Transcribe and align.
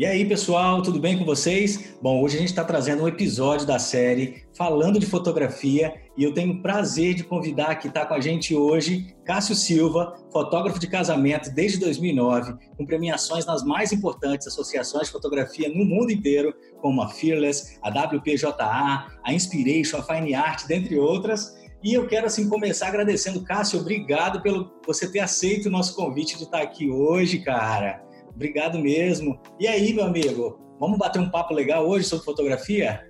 E 0.00 0.06
aí, 0.06 0.24
pessoal, 0.24 0.80
tudo 0.80 0.98
bem 0.98 1.18
com 1.18 1.26
vocês? 1.26 1.94
Bom, 2.00 2.22
hoje 2.22 2.36
a 2.36 2.40
gente 2.40 2.48
está 2.48 2.64
trazendo 2.64 3.02
um 3.02 3.06
episódio 3.06 3.66
da 3.66 3.78
série 3.78 4.44
falando 4.56 4.98
de 4.98 5.04
fotografia 5.04 5.92
e 6.16 6.24
eu 6.24 6.32
tenho 6.32 6.54
o 6.54 6.62
prazer 6.62 7.12
de 7.12 7.22
convidar 7.22 7.74
que 7.74 7.88
está 7.88 8.06
com 8.06 8.14
a 8.14 8.18
gente 8.20 8.54
hoje 8.56 9.14
Cássio 9.26 9.54
Silva, 9.54 10.16
fotógrafo 10.32 10.78
de 10.78 10.86
casamento 10.86 11.50
desde 11.54 11.76
2009, 11.80 12.54
com 12.78 12.86
premiações 12.86 13.44
nas 13.44 13.62
mais 13.62 13.92
importantes 13.92 14.46
associações 14.46 15.08
de 15.08 15.12
fotografia 15.12 15.68
no 15.68 15.84
mundo 15.84 16.10
inteiro, 16.10 16.54
como 16.80 17.02
a 17.02 17.08
Fearless, 17.10 17.78
a 17.82 17.90
WPJA, 17.90 18.56
a 19.22 19.34
Inspiration, 19.34 19.98
a 19.98 20.02
Fine 20.02 20.34
Art, 20.34 20.66
dentre 20.66 20.98
outras. 20.98 21.54
E 21.84 21.92
eu 21.92 22.06
quero 22.06 22.24
assim 22.24 22.48
começar 22.48 22.88
agradecendo, 22.88 23.44
Cássio, 23.44 23.80
obrigado 23.80 24.40
pelo 24.40 24.72
você 24.86 25.12
ter 25.12 25.20
aceito 25.20 25.66
o 25.66 25.70
nosso 25.70 25.94
convite 25.94 26.38
de 26.38 26.44
estar 26.44 26.62
aqui 26.62 26.88
hoje, 26.88 27.40
cara. 27.40 28.08
Obrigado 28.34 28.78
mesmo. 28.78 29.38
E 29.58 29.66
aí, 29.66 29.92
meu 29.92 30.04
amigo, 30.04 30.58
vamos 30.78 30.98
bater 30.98 31.20
um 31.20 31.30
papo 31.30 31.54
legal 31.54 31.86
hoje 31.86 32.04
sobre 32.06 32.24
fotografia? 32.24 33.00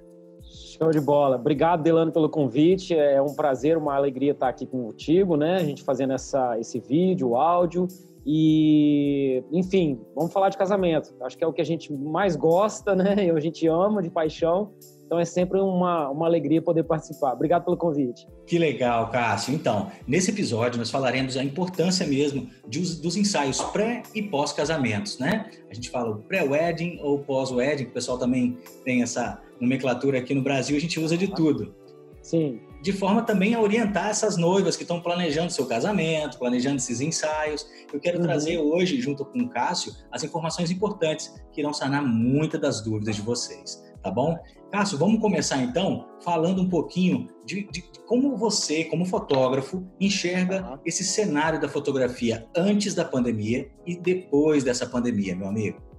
Show 0.43 0.91
de 0.91 1.01
bola. 1.01 1.37
Obrigado, 1.37 1.83
Delano, 1.83 2.11
pelo 2.11 2.29
convite. 2.29 2.95
É 2.95 3.21
um 3.21 3.35
prazer, 3.35 3.77
uma 3.77 3.95
alegria 3.95 4.33
estar 4.33 4.49
aqui 4.49 4.67
contigo, 4.67 5.37
né? 5.37 5.57
A 5.57 5.65
gente 5.65 5.83
fazendo 5.83 6.13
essa, 6.13 6.59
esse 6.59 6.81
vídeo, 6.81 7.31
o 7.31 7.37
áudio. 7.37 7.87
E, 8.25 9.43
enfim, 9.53 10.01
vamos 10.15 10.33
falar 10.33 10.49
de 10.49 10.59
casamento. 10.59 11.15
Acho 11.23 11.37
que 11.37 11.45
é 11.45 11.47
o 11.47 11.53
que 11.53 11.61
a 11.61 11.65
gente 11.65 11.93
mais 11.93 12.37
gosta, 12.37 12.95
né? 12.95 13.15
A 13.35 13.41
gente 13.41 13.67
ama 13.67 14.03
de 14.03 14.11
paixão. 14.11 14.73
Então 15.11 15.19
é 15.19 15.25
sempre 15.25 15.59
uma, 15.59 16.09
uma 16.09 16.25
alegria 16.25 16.63
poder 16.63 16.85
participar. 16.85 17.33
Obrigado 17.33 17.65
pelo 17.65 17.77
convite. 17.77 18.29
Que 18.47 18.57
legal, 18.57 19.11
Cássio. 19.11 19.53
Então, 19.53 19.91
nesse 20.07 20.31
episódio 20.31 20.79
nós 20.79 20.89
falaremos 20.89 21.35
da 21.35 21.43
importância 21.43 22.07
mesmo 22.07 22.49
de, 22.69 22.79
dos 23.03 23.17
ensaios 23.17 23.61
pré 23.61 24.05
e 24.15 24.23
pós-casamentos, 24.23 25.19
né? 25.19 25.51
A 25.69 25.75
gente 25.75 25.91
fala 25.91 26.17
pré-wedding 26.29 27.01
ou 27.03 27.19
pós-wedding, 27.19 27.87
o 27.87 27.91
pessoal 27.91 28.19
também 28.19 28.57
tem 28.85 29.03
essa 29.03 29.43
nomenclatura 29.61 30.17
aqui 30.19 30.33
no 30.33 30.43
Brasil, 30.43 30.77
a 30.77 30.81
gente 30.81 31.01
usa 31.01 31.19
de 31.19 31.27
tudo. 31.27 31.75
Sim. 32.23 32.61
De 32.81 32.93
forma 32.93 33.23
também 33.23 33.55
a 33.55 33.61
orientar 33.61 34.11
essas 34.11 34.37
noivas 34.37 34.77
que 34.77 34.85
estão 34.85 35.01
planejando 35.01 35.53
seu 35.53 35.67
casamento, 35.67 36.39
planejando 36.39 36.77
esses 36.77 37.01
ensaios. 37.01 37.69
Eu 37.93 37.99
quero 37.99 38.19
uhum. 38.19 38.23
trazer 38.23 38.59
hoje, 38.59 39.01
junto 39.01 39.25
com 39.25 39.41
o 39.41 39.49
Cássio, 39.49 39.93
as 40.13 40.23
informações 40.23 40.71
importantes 40.71 41.35
que 41.53 41.61
irão 41.61 41.73
sanar 41.73 42.01
muitas 42.07 42.61
das 42.61 42.81
dúvidas 42.81 43.17
de 43.17 43.23
vocês, 43.23 43.83
tá 44.03 44.11
bom? 44.11 44.37
Cássio, 44.71 44.99
vamos 44.99 45.21
começar 45.21 45.63
então 45.63 46.07
falando 46.23 46.63
um 46.63 46.69
pouquinho 46.69 47.29
de, 47.45 47.69
de, 47.71 47.83
como 48.07 48.37
você, 48.37 48.85
como 48.85 49.05
fotógrafo, 49.05 49.85
enxerga 50.01 50.63
uhum. 50.63 50.79
esse 50.85 51.05
cenário 51.05 51.61
da 51.61 51.69
fotografia 51.69 52.47
antes 52.57 52.95
da 52.95 53.05
pandemia 53.05 53.71
e 53.87 53.97
depois 53.97 54.63
dessa 54.63 54.87
pandemia, 54.87 55.35
meu 55.35 55.49
amigo. 55.49 55.91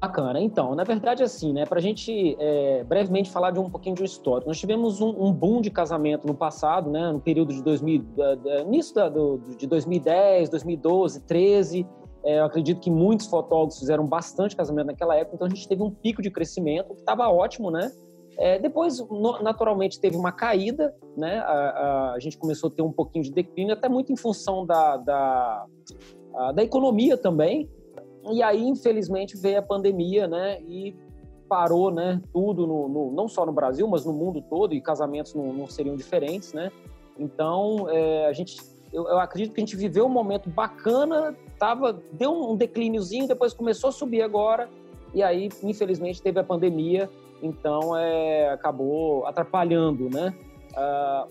Bacana. 0.00 0.40
Então, 0.40 0.74
na 0.74 0.82
verdade, 0.82 1.22
assim, 1.22 1.52
né, 1.52 1.66
para 1.66 1.78
a 1.78 1.82
gente 1.82 2.34
é, 2.40 2.82
brevemente 2.84 3.30
falar 3.30 3.50
de 3.50 3.58
um 3.58 3.68
pouquinho 3.68 3.94
de 3.94 4.00
um 4.00 4.04
histórico, 4.06 4.48
nós 4.48 4.58
tivemos 4.58 5.02
um, 5.02 5.10
um, 5.10 5.30
boom 5.30 5.60
de 5.60 5.70
casamento 5.70 6.26
no 6.26 6.34
passado, 6.34 6.90
né, 6.90 7.12
no 7.12 7.20
período 7.20 7.52
de 7.52 7.62
2000, 7.62 8.02
da, 8.16 8.34
da, 8.34 8.60
início 8.62 8.94
da, 8.94 9.10
do, 9.10 9.38
de 9.58 9.66
2010, 9.66 10.48
2012, 10.48 11.20
13, 11.20 11.80
é, 11.80 11.84
eu 12.24 12.44
acredito 12.44 12.80
que 12.80 12.90
muitos 12.90 13.26
fotógrafos 13.26 13.78
fizeram 13.78 14.06
bastante 14.06 14.54
casamento 14.54 14.86
naquela 14.86 15.16
época, 15.16 15.36
então 15.36 15.46
a 15.46 15.50
gente 15.50 15.66
teve 15.66 15.82
um 15.82 15.90
pico 15.90 16.20
de 16.20 16.30
crescimento 16.30 16.94
que 16.94 17.00
estava 17.00 17.28
ótimo, 17.28 17.70
né? 17.70 17.90
É, 18.38 18.58
depois, 18.58 18.98
naturalmente, 19.42 20.00
teve 20.00 20.16
uma 20.16 20.32
caída, 20.32 20.94
né? 21.16 21.38
A, 21.40 21.52
a, 21.52 22.12
a, 22.14 22.18
gente 22.18 22.38
começou 22.38 22.70
a 22.70 22.72
ter 22.72 22.82
um 22.82 22.92
pouquinho 22.92 23.24
de 23.24 23.32
declínio, 23.32 23.74
até 23.74 23.88
muito 23.88 24.12
em 24.12 24.16
função 24.16 24.64
da, 24.64 24.96
da, 24.96 25.66
a, 26.34 26.52
da 26.52 26.62
economia 26.62 27.18
também. 27.18 27.68
E 28.30 28.42
aí, 28.42 28.62
infelizmente, 28.62 29.36
veio 29.36 29.58
a 29.58 29.62
pandemia, 29.62 30.26
né? 30.26 30.60
E 30.62 30.96
parou, 31.48 31.90
né? 31.90 32.22
Tudo, 32.32 32.66
no, 32.66 32.88
no 32.88 33.12
não 33.12 33.28
só 33.28 33.44
no 33.44 33.52
Brasil, 33.52 33.86
mas 33.88 34.06
no 34.06 34.12
mundo 34.12 34.42
todo, 34.48 34.72
e 34.72 34.80
casamentos 34.80 35.34
não, 35.34 35.52
não 35.52 35.66
seriam 35.66 35.96
diferentes, 35.96 36.52
né? 36.52 36.70
Então, 37.18 37.88
é, 37.90 38.26
a 38.26 38.32
gente 38.32 38.56
eu, 38.92 39.06
eu, 39.08 39.18
acredito 39.20 39.52
que 39.52 39.60
a 39.60 39.64
gente 39.64 39.76
viveu 39.76 40.06
um 40.06 40.10
momento 40.10 40.50
bacana, 40.50 41.36
tava, 41.58 42.02
deu 42.12 42.32
um 42.32 42.56
declíniozinho, 42.56 43.28
depois 43.28 43.52
começou 43.52 43.88
a 43.88 43.92
subir 43.92 44.22
agora, 44.22 44.68
e 45.14 45.22
aí, 45.22 45.48
infelizmente, 45.62 46.20
teve 46.20 46.38
a 46.40 46.44
pandemia, 46.44 47.08
então 47.42 47.96
é, 47.96 48.50
acabou 48.50 49.26
atrapalhando, 49.26 50.08
né? 50.10 50.34
Uh, 50.72 51.28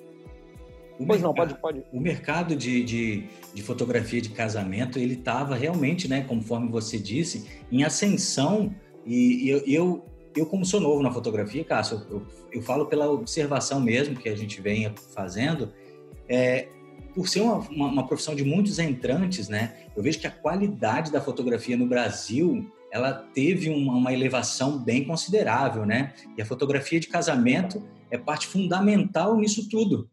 pois 1.06 1.22
mercado, 1.22 1.22
não, 1.22 1.34
pode, 1.34 1.53
pode. 1.56 1.84
O 1.94 2.00
mercado 2.00 2.56
de, 2.56 2.84
de, 2.84 3.28
de 3.53 3.62
fotografia 3.62 4.22
de 4.22 4.30
casamento, 4.30 4.97
ele 4.97 5.14
estava 5.14 5.56
realmente, 5.56 6.08
né, 6.08 6.24
conforme 6.28 6.70
você 6.70 6.97
disse, 6.97 7.47
em 7.72 7.84
ascensão, 7.84 8.74
e, 9.06 9.46
e 9.46 9.50
eu, 9.50 9.64
eu, 9.66 10.06
eu, 10.36 10.46
como 10.46 10.66
sou 10.66 10.80
novo 10.80 11.02
na 11.02 11.12
fotografia, 11.12 11.64
Cássio, 11.64 12.02
eu, 12.09 12.22
eu, 12.52 12.62
falo 12.62 12.86
pela 12.86 13.09
observação 13.09 13.80
mesmo 13.80 14.16
que 14.16 14.30
a 14.30 14.36
gente 14.36 14.62
vem 14.62 14.94
fazendo, 15.14 15.72
é, 16.28 16.68
por 17.14 17.28
ser 17.28 17.42
uma, 17.42 17.58
uma, 17.70 17.88
uma, 17.88 18.08
profissão 18.08 18.36
de 18.36 18.44
muitos 18.44 18.80
entrantes, 18.80 19.50
né? 19.50 19.78
Eu 19.96 20.03
vejo 20.03 20.20
que 20.20 20.28
a 20.28 20.31
qualidade 20.31 21.12
da 21.12 21.22
fotografia 21.22 21.75
no 21.75 21.86
Brasil 21.86 22.72
ela 22.92 23.14
teve 23.14 23.70
uma, 23.70 23.94
uma 23.94 24.14
elevação 24.14 24.78
bem 24.80 25.03
considerável, 25.06 25.86
né? 25.86 26.14
E 26.38 26.42
a 26.42 26.46
fotografia 26.46 27.00
de 27.00 27.08
casamento 27.08 27.84
é 28.09 28.18
parte 28.18 28.47
fundamental 28.47 29.38
nisso 29.38 29.70
tudo, 29.70 30.09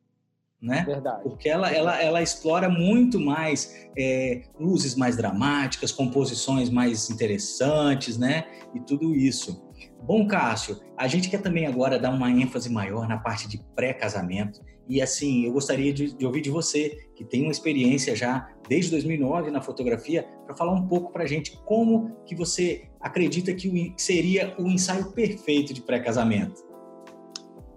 né? 0.61 0.85
Verdade. 0.87 1.23
Porque 1.23 1.49
ela, 1.49 1.71
ela, 1.71 2.01
ela 2.01 2.23
explora 2.23 2.69
muito 2.69 3.19
mais 3.19 3.89
é, 3.97 4.43
luzes 4.59 4.95
mais 4.95 5.17
dramáticas, 5.17 5.93
composições 5.93 6.69
mais 6.69 7.11
interessantes, 7.11 8.19
né? 8.19 8.47
E 8.75 8.81
tudo 8.81 9.15
isso. 9.15 9.66
Bom, 10.07 10.25
Cássio, 10.25 10.79
a 10.97 11.09
gente 11.09 11.29
quer 11.29 11.43
também 11.43 11.67
agora 11.67 11.99
dar 11.99 12.11
uma 12.11 12.31
ênfase 12.31 12.71
maior 12.71 13.09
na 13.09 13.19
parte 13.19 13.49
de 13.49 13.59
pré-casamento. 13.75 14.61
E 14.89 15.03
assim, 15.03 15.45
eu 15.45 15.53
gostaria 15.53 15.93
de, 15.93 16.15
de, 16.15 16.25
ouvir 16.25 16.43
de 16.43 16.49
você, 16.49 16.97
que 17.17 17.25
tem 17.25 17.43
uma 17.43 17.51
experiência 17.51 18.15
já 18.15 18.49
desde 18.69 18.93
2009 18.93 19.51
na 19.51 19.61
fotografia, 19.61 20.25
para 20.45 20.55
falar 20.55 20.73
um 20.75 20.87
pouco 20.87 21.13
para 21.13 21.25
a 21.25 21.27
gente 21.27 21.61
como 21.65 22.13
que 22.25 22.37
você 22.37 22.89
acredita 23.01 23.53
que 23.53 23.95
seria 23.97 24.55
o 24.61 24.69
ensaio 24.69 25.11
perfeito 25.11 25.75
de 25.75 25.83
pré-casamento. 25.83 26.65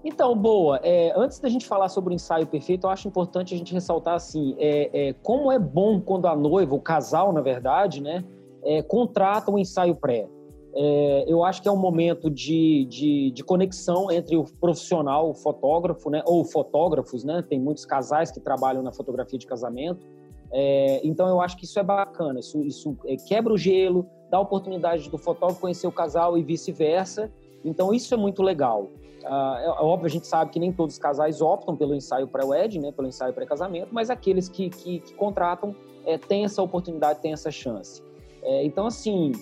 Então, 0.06 0.38
boa. 0.38 0.80
É, 0.84 1.12
antes 1.16 1.40
da 1.40 1.50
gente 1.50 1.66
falar 1.66 1.90
sobre 1.90 2.14
o 2.14 2.16
ensaio 2.16 2.46
perfeito, 2.46 2.86
eu 2.86 2.92
acho 2.92 3.08
importante 3.08 3.56
a 3.56 3.58
gente 3.58 3.74
ressaltar 3.74 4.14
assim, 4.14 4.56
é, 4.60 5.10
é, 5.10 5.14
como 5.14 5.52
é 5.52 5.58
bom 5.58 6.00
quando 6.00 6.28
a 6.28 6.36
noiva, 6.36 6.76
o 6.76 6.80
casal, 6.80 7.34
na 7.34 7.42
verdade, 7.42 8.04
né, 8.04 8.24
é, 8.64 8.84
contrata 8.84 9.50
um 9.50 9.58
ensaio 9.58 9.96
pré. 9.96 10.28
É, 10.74 11.26
eu 11.28 11.44
acho 11.44 11.62
que 11.62 11.68
é 11.68 11.72
um 11.72 11.78
momento 11.78 12.30
de, 12.30 12.86
de, 12.86 13.32
de, 13.32 13.44
conexão 13.44 14.12
entre 14.12 14.38
o 14.38 14.44
profissional, 14.44 15.30
o 15.30 15.34
fotógrafo, 15.34 16.10
né, 16.10 16.22
ou 16.26 16.46
fotógrafos, 16.46 17.24
né? 17.24 17.44
Tem 17.48 17.60
muitos 17.60 17.86
casais 17.86 18.32
que 18.32 18.40
trabalham 18.40 18.84
na 18.84 18.92
fotografia 18.92 19.40
de 19.40 19.48
casamento. 19.48 20.06
É, 20.52 21.02
então 21.04 21.28
eu 21.28 21.42
acho 21.42 21.58
que 21.58 21.66
isso 21.66 21.80
é 21.80 21.84
bacana. 21.84 22.40
Isso, 22.40 22.62
isso 22.62 22.96
é, 23.06 23.16
quebra 23.16 23.52
o 23.52 23.58
gelo, 23.58 24.06
dá 24.30 24.38
a 24.38 24.42
oportunidade 24.42 25.10
do 25.10 25.18
fotógrafo 25.18 25.60
conhecer 25.60 25.88
o 25.88 25.92
casal 25.92 26.38
e 26.38 26.44
vice-versa. 26.44 27.32
Então 27.66 27.94
isso 27.94 28.14
é 28.14 28.18
muito 28.18 28.44
legal. 28.44 28.90
Ah, 29.26 29.58
é, 29.60 29.66
é, 29.66 29.70
óbvio, 29.70 30.06
a 30.06 30.10
gente 30.10 30.28
sabe 30.28 30.52
que 30.52 30.60
nem 30.60 30.72
todos 30.72 30.96
os 30.96 31.00
casais 31.00 31.42
optam 31.42 31.76
pelo 31.76 31.96
ensaio 31.96 32.28
pré-wedding, 32.28 32.80
né, 32.80 32.92
pelo 32.92 33.08
ensaio 33.08 33.34
pré-casamento, 33.34 33.90
mas 33.92 34.10
aqueles 34.10 34.48
que, 34.48 34.70
que, 34.70 35.00
que 35.00 35.14
contratam 35.14 35.76
é, 36.06 36.18
têm 36.18 36.46
essa 36.46 36.62
oportunidade, 36.62 37.20
têm 37.20 37.34
essa 37.34 37.52
chance. 37.52 38.02
É, 38.42 38.64
então, 38.64 38.88
assim, 38.88 39.34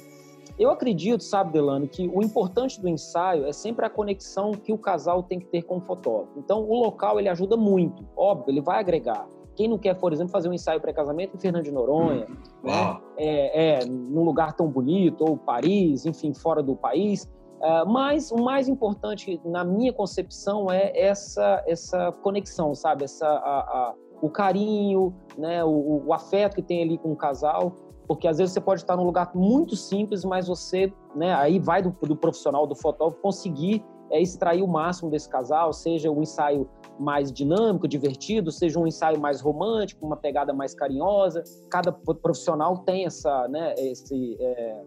eu 0.59 0.72
acredito, 0.72 1.23
sabe, 1.23 1.51
Delano, 1.51 1.88
que 1.88 2.07
o 2.07 2.22
importante 2.23 2.81
do 2.81 2.88
ensaio 2.88 3.45
é 3.45 3.53
sempre 3.53 3.85
a 3.85 3.90
conexão 3.90 4.51
que 4.51 4.73
o 4.73 4.78
casal 4.78 5.22
tem 5.22 5.40
que 5.40 5.45
ter 5.45 5.62
com 5.62 5.78
o 5.78 5.81
fotógrafo. 5.81 6.38
Então, 6.38 6.63
o 6.68 6.75
local 6.75 7.19
ele 7.19 7.29
ajuda 7.29 7.56
muito, 7.56 8.06
óbvio, 8.16 8.51
ele 8.51 8.62
vai 8.62 8.79
agregar. 8.79 9.28
Quem 9.56 9.67
não 9.67 9.78
quer, 9.78 9.96
por 9.96 10.13
exemplo, 10.13 10.31
fazer 10.31 10.50
um 10.50 10.53
ensaio 10.53 10.79
pré-casamento 10.79 11.35
em 11.35 11.40
Fernando 11.40 11.63
de 11.63 11.72
Noronha, 11.72 12.28
hum, 12.29 12.35
né? 12.63 12.99
é, 13.17 13.79
é, 13.82 13.85
num 13.85 14.23
lugar 14.23 14.53
tão 14.53 14.67
bonito, 14.67 15.23
ou 15.28 15.37
Paris, 15.37 16.05
enfim, 16.05 16.34
fora 16.34 16.61
do 16.61 16.76
país. 16.76 17.28
Uh, 17.59 17.90
mas 17.91 18.32
o 18.32 18.37
mais 18.37 18.67
importante, 18.67 19.41
na 19.43 19.64
minha 19.64 19.91
concepção, 19.91 20.72
é 20.72 20.91
essa, 20.96 21.64
essa 21.66 22.11
conexão, 22.22 22.76
sabe? 22.76 23.05
Essa, 23.05 23.28
a, 23.28 23.59
a, 23.59 23.96
o 24.22 24.29
carinho, 24.29 25.11
né? 25.35 25.64
O, 25.64 26.03
o, 26.05 26.14
afeto 26.14 26.55
que 26.55 26.61
tem 26.61 26.84
ali 26.84 26.99
com 26.99 27.11
o 27.11 27.16
casal 27.16 27.73
porque 28.08 28.28
às 28.28 28.38
vezes 28.38 28.54
você 28.54 28.62
pode 28.62 28.82
estar 28.82 28.96
num 28.96 29.04
lugar 29.04 29.32
muito 29.36 29.76
simples, 29.76 30.24
mas 30.24 30.48
você, 30.48 30.92
né, 31.16 31.34
aí 31.34 31.59
vai 31.59 31.82
do, 31.82 31.90
do 31.90 32.16
profissional, 32.16 32.66
do 32.66 32.76
fotógrafo, 32.76 33.22
conseguir 33.22 33.84
é, 34.09 34.22
extrair 34.22 34.64
o 34.64 34.68
máximo 34.68 35.12
desse 35.12 35.28
casal, 35.28 35.74
seja 35.74 36.09
um 36.09 36.22
ensaio 36.22 36.70
mais 36.98 37.32
dinâmico, 37.32 37.88
divertido, 37.88 38.52
seja 38.52 38.80
um 38.80 38.88
ensaio 38.88 39.20
mais 39.20 39.42
romântico, 39.42 40.06
uma 40.06 40.16
pegada 40.16 40.54
mais 40.54 40.74
carinhosa. 40.74 41.44
Cada 41.70 41.92
profissional 41.92 42.78
tem 42.80 43.06
essa, 43.06 43.48
né, 43.50 43.76
esse, 43.78 44.38
é, 44.40 44.82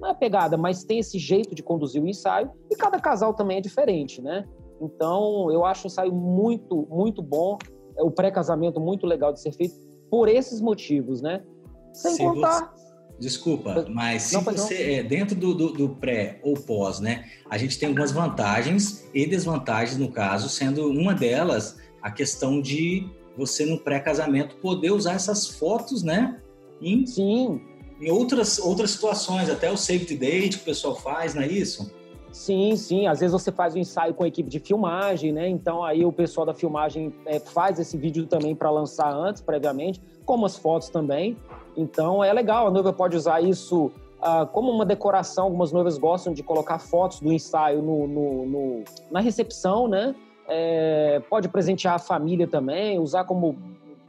não 0.00 0.08
é 0.08 0.14
pegada, 0.14 0.56
mas 0.56 0.82
tem 0.82 0.98
esse 0.98 1.18
jeito 1.18 1.54
de 1.54 1.62
conduzir 1.62 2.02
o 2.02 2.08
ensaio 2.08 2.50
e 2.70 2.74
cada 2.74 2.98
casal 2.98 3.34
também 3.34 3.58
é 3.58 3.60
diferente, 3.60 4.22
né? 4.22 4.48
Então, 4.80 5.50
eu 5.52 5.62
acho 5.66 5.84
o 5.84 5.88
ensaio 5.88 6.10
muito, 6.10 6.86
muito 6.90 7.20
bom, 7.20 7.58
o 7.98 8.10
pré-casamento 8.10 8.80
muito 8.80 9.06
legal 9.06 9.30
de 9.30 9.40
ser 9.40 9.52
feito 9.52 9.74
por 10.10 10.26
esses 10.26 10.62
motivos, 10.62 11.20
né? 11.20 11.44
Sem 11.92 12.14
se 12.14 12.18
contar. 12.18 12.72
Você, 12.74 12.80
Desculpa, 13.20 13.86
mas 13.90 14.22
se 14.22 14.34
não, 14.34 14.40
você 14.40 14.94
é 14.94 15.02
dentro 15.02 15.36
do, 15.36 15.52
do, 15.52 15.72
do, 15.74 15.88
pré 15.90 16.40
ou 16.42 16.54
pós, 16.54 17.00
né? 17.00 17.26
A 17.50 17.58
gente 17.58 17.78
tem 17.78 17.88
algumas 17.88 18.10
vantagens 18.10 19.06
e 19.12 19.26
desvantagens 19.26 19.98
no 19.98 20.10
caso, 20.10 20.48
sendo 20.48 20.88
uma 20.88 21.12
delas 21.12 21.76
a 22.00 22.10
questão 22.10 22.62
de 22.62 23.06
você 23.36 23.66
no 23.66 23.78
pré-casamento 23.78 24.56
poder 24.56 24.92
usar 24.92 25.12
essas 25.12 25.46
fotos, 25.46 26.02
né? 26.02 26.40
Em, 26.80 27.06
Sim. 27.06 27.60
Em 28.00 28.10
outras, 28.10 28.58
outras 28.58 28.92
situações, 28.92 29.50
até 29.50 29.70
o 29.70 29.76
save 29.76 30.06
the 30.06 30.14
date 30.14 30.56
que 30.56 30.62
o 30.62 30.64
pessoal 30.64 30.98
faz, 30.98 31.34
não 31.34 31.42
é 31.42 31.46
isso? 31.46 31.92
Sim, 32.32 32.76
sim. 32.76 33.06
Às 33.06 33.20
vezes 33.20 33.32
você 33.32 33.50
faz 33.50 33.74
um 33.74 33.78
ensaio 33.78 34.14
com 34.14 34.22
a 34.22 34.28
equipe 34.28 34.48
de 34.48 34.60
filmagem, 34.60 35.32
né? 35.32 35.48
Então 35.48 35.82
aí 35.82 36.04
o 36.04 36.12
pessoal 36.12 36.46
da 36.46 36.54
filmagem 36.54 37.12
é, 37.26 37.40
faz 37.40 37.78
esse 37.78 37.96
vídeo 37.96 38.26
também 38.26 38.54
para 38.54 38.70
lançar 38.70 39.12
antes, 39.12 39.42
previamente, 39.42 40.00
como 40.24 40.46
as 40.46 40.56
fotos 40.56 40.88
também. 40.88 41.36
Então 41.76 42.22
é 42.22 42.32
legal, 42.32 42.68
a 42.68 42.70
noiva 42.70 42.92
pode 42.92 43.16
usar 43.16 43.40
isso 43.40 43.90
ah, 44.22 44.46
como 44.46 44.70
uma 44.70 44.86
decoração. 44.86 45.44
Algumas 45.44 45.72
noivas 45.72 45.98
gostam 45.98 46.32
de 46.32 46.42
colocar 46.42 46.78
fotos 46.78 47.20
do 47.20 47.32
ensaio 47.32 47.82
no, 47.82 48.06
no, 48.06 48.46
no 48.46 48.84
na 49.10 49.20
recepção, 49.20 49.88
né? 49.88 50.14
É, 50.46 51.22
pode 51.30 51.48
presentear 51.48 51.94
a 51.94 51.98
família 51.98 52.46
também, 52.46 52.98
usar 52.98 53.24
como 53.24 53.56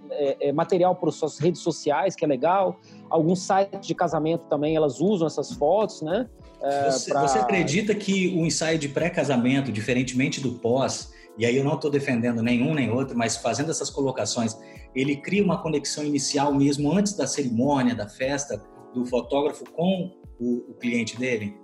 é, 0.10 0.50
é, 0.50 0.52
material 0.52 0.96
para 0.96 1.10
suas 1.12 1.40
redes 1.40 1.62
sociais, 1.62 2.16
que 2.16 2.26
é 2.26 2.28
legal. 2.28 2.76
Alguns 3.10 3.42
sites 3.42 3.88
de 3.88 3.96
casamento 3.96 4.44
também 4.50 4.76
elas 4.76 5.00
usam 5.00 5.26
essas 5.28 5.52
fotos, 5.54 6.02
né? 6.02 6.28
É, 6.64 6.92
você, 6.92 7.12
pra... 7.12 7.28
você 7.28 7.40
acredita 7.40 7.96
que 7.96 8.28
o 8.38 8.46
ensaio 8.46 8.78
de 8.78 8.88
pré-casamento, 8.88 9.72
diferentemente 9.72 10.40
do 10.40 10.54
pós, 10.54 11.12
e 11.38 11.46
aí 11.46 11.56
eu 11.58 11.64
não 11.64 11.76
estou 11.76 11.90
defendendo 11.90 12.42
nenhum 12.42 12.74
nem 12.74 12.92
outro, 12.92 13.18
mas 13.18 13.38
fazendo 13.38 13.72
essas 13.72 13.90
colocações, 13.90 14.58
ele 14.94 15.16
cria 15.16 15.44
uma 15.44 15.62
conexão 15.62 16.04
inicial 16.04 16.54
mesmo 16.54 16.92
antes 16.92 17.14
da 17.14 17.26
cerimônia, 17.26 17.96
da 17.96 18.08
festa, 18.08 18.62
do 18.94 19.06
fotógrafo 19.06 19.64
com 19.72 20.12
o, 20.40 20.72
o 20.72 20.74
cliente 20.76 21.18
dele? 21.18 21.56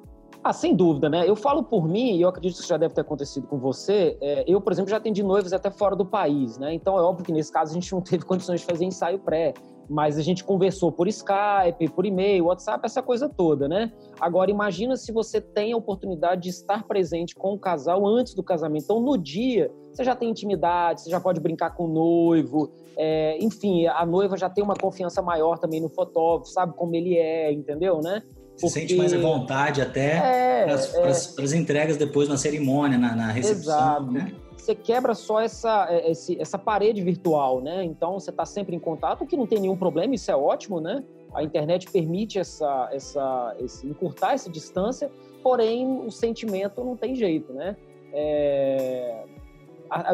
Ah, 0.43 0.53
sem 0.53 0.75
dúvida, 0.75 1.09
né? 1.09 1.27
Eu 1.27 1.35
falo 1.35 1.63
por 1.63 1.87
mim, 1.87 2.15
e 2.15 2.21
eu 2.21 2.29
acredito 2.29 2.53
que 2.53 2.59
isso 2.61 2.69
já 2.69 2.77
deve 2.77 2.93
ter 2.93 3.01
acontecido 3.01 3.45
com 3.47 3.59
você. 3.59 4.17
É, 4.21 4.45
eu, 4.47 4.61
por 4.61 4.71
exemplo, 4.71 4.89
já 4.89 4.97
atendi 4.97 5.21
noivos 5.21 5.51
até 5.51 5.69
fora 5.69 5.95
do 5.95 6.05
país, 6.05 6.57
né? 6.57 6.73
Então 6.73 6.97
é 6.97 7.01
óbvio 7.01 7.25
que 7.25 7.33
nesse 7.33 7.51
caso 7.51 7.71
a 7.71 7.73
gente 7.73 7.91
não 7.91 8.01
teve 8.01 8.23
condições 8.25 8.61
de 8.61 8.65
fazer 8.65 8.85
ensaio 8.85 9.19
pré 9.19 9.53
mas 9.89 10.17
a 10.17 10.21
gente 10.21 10.43
conversou 10.43 10.91
por 10.91 11.07
Skype, 11.07 11.89
por 11.95 12.05
e-mail, 12.05 12.45
WhatsApp, 12.45 12.85
essa 12.85 13.01
coisa 13.01 13.29
toda, 13.29 13.67
né? 13.67 13.91
Agora, 14.19 14.51
imagina 14.51 14.95
se 14.97 15.11
você 15.11 15.39
tem 15.39 15.73
a 15.73 15.77
oportunidade 15.77 16.43
de 16.43 16.49
estar 16.49 16.83
presente 16.83 17.35
com 17.35 17.53
o 17.53 17.59
casal 17.59 18.05
antes 18.05 18.33
do 18.33 18.43
casamento. 18.43 18.83
Então, 18.83 18.99
no 18.99 19.17
dia, 19.17 19.71
você 19.91 20.03
já 20.03 20.15
tem 20.15 20.29
intimidade, 20.29 21.01
você 21.01 21.09
já 21.09 21.19
pode 21.19 21.39
brincar 21.39 21.71
com 21.71 21.85
o 21.85 21.87
noivo, 21.87 22.71
é, 22.97 23.37
enfim, 23.39 23.85
a 23.87 24.05
noiva 24.05 24.35
já 24.35 24.49
tem 24.49 24.63
uma 24.63 24.75
confiança 24.75 25.21
maior 25.21 25.59
também 25.59 25.79
no 25.79 25.89
fotógrafo, 25.89 26.51
sabe 26.51 26.73
como 26.75 26.95
ele 26.95 27.15
é, 27.15 27.51
entendeu, 27.53 28.01
né? 28.01 28.23
Porque... 28.59 28.69
Se 28.69 28.69
sente 28.69 28.95
mais 28.95 29.13
à 29.13 29.19
vontade 29.19 29.81
até 29.81 30.17
é, 30.17 30.65
para 30.65 31.09
as 31.09 31.53
é... 31.53 31.57
entregas 31.57 31.95
depois 31.95 32.27
na 32.27 32.37
cerimônia, 32.37 32.97
na, 32.97 33.15
na 33.15 33.31
recepção, 33.31 33.73
Exato. 33.73 34.11
né? 34.11 34.33
Você 34.61 34.75
quebra 34.75 35.13
só 35.13 35.39
essa, 35.39 35.87
é, 35.89 36.11
esse, 36.11 36.39
essa 36.39 36.57
parede 36.57 37.01
virtual, 37.01 37.61
né? 37.61 37.83
Então 37.83 38.19
você 38.19 38.29
está 38.29 38.45
sempre 38.45 38.75
em 38.75 38.79
contato, 38.79 39.25
que 39.25 39.37
não 39.37 39.47
tem 39.47 39.59
nenhum 39.59 39.77
problema, 39.77 40.15
isso 40.15 40.29
é 40.31 40.35
ótimo, 40.35 40.79
né? 40.79 41.03
A 41.33 41.43
internet 41.43 41.89
permite 41.91 42.39
essa, 42.39 42.89
essa, 42.91 43.55
esse, 43.59 43.87
encurtar 43.87 44.33
essa 44.33 44.49
distância, 44.49 45.11
porém 45.43 46.01
o 46.05 46.11
sentimento 46.11 46.83
não 46.83 46.95
tem 46.95 47.15
jeito, 47.15 47.53
né? 47.53 47.75
É... 48.13 49.23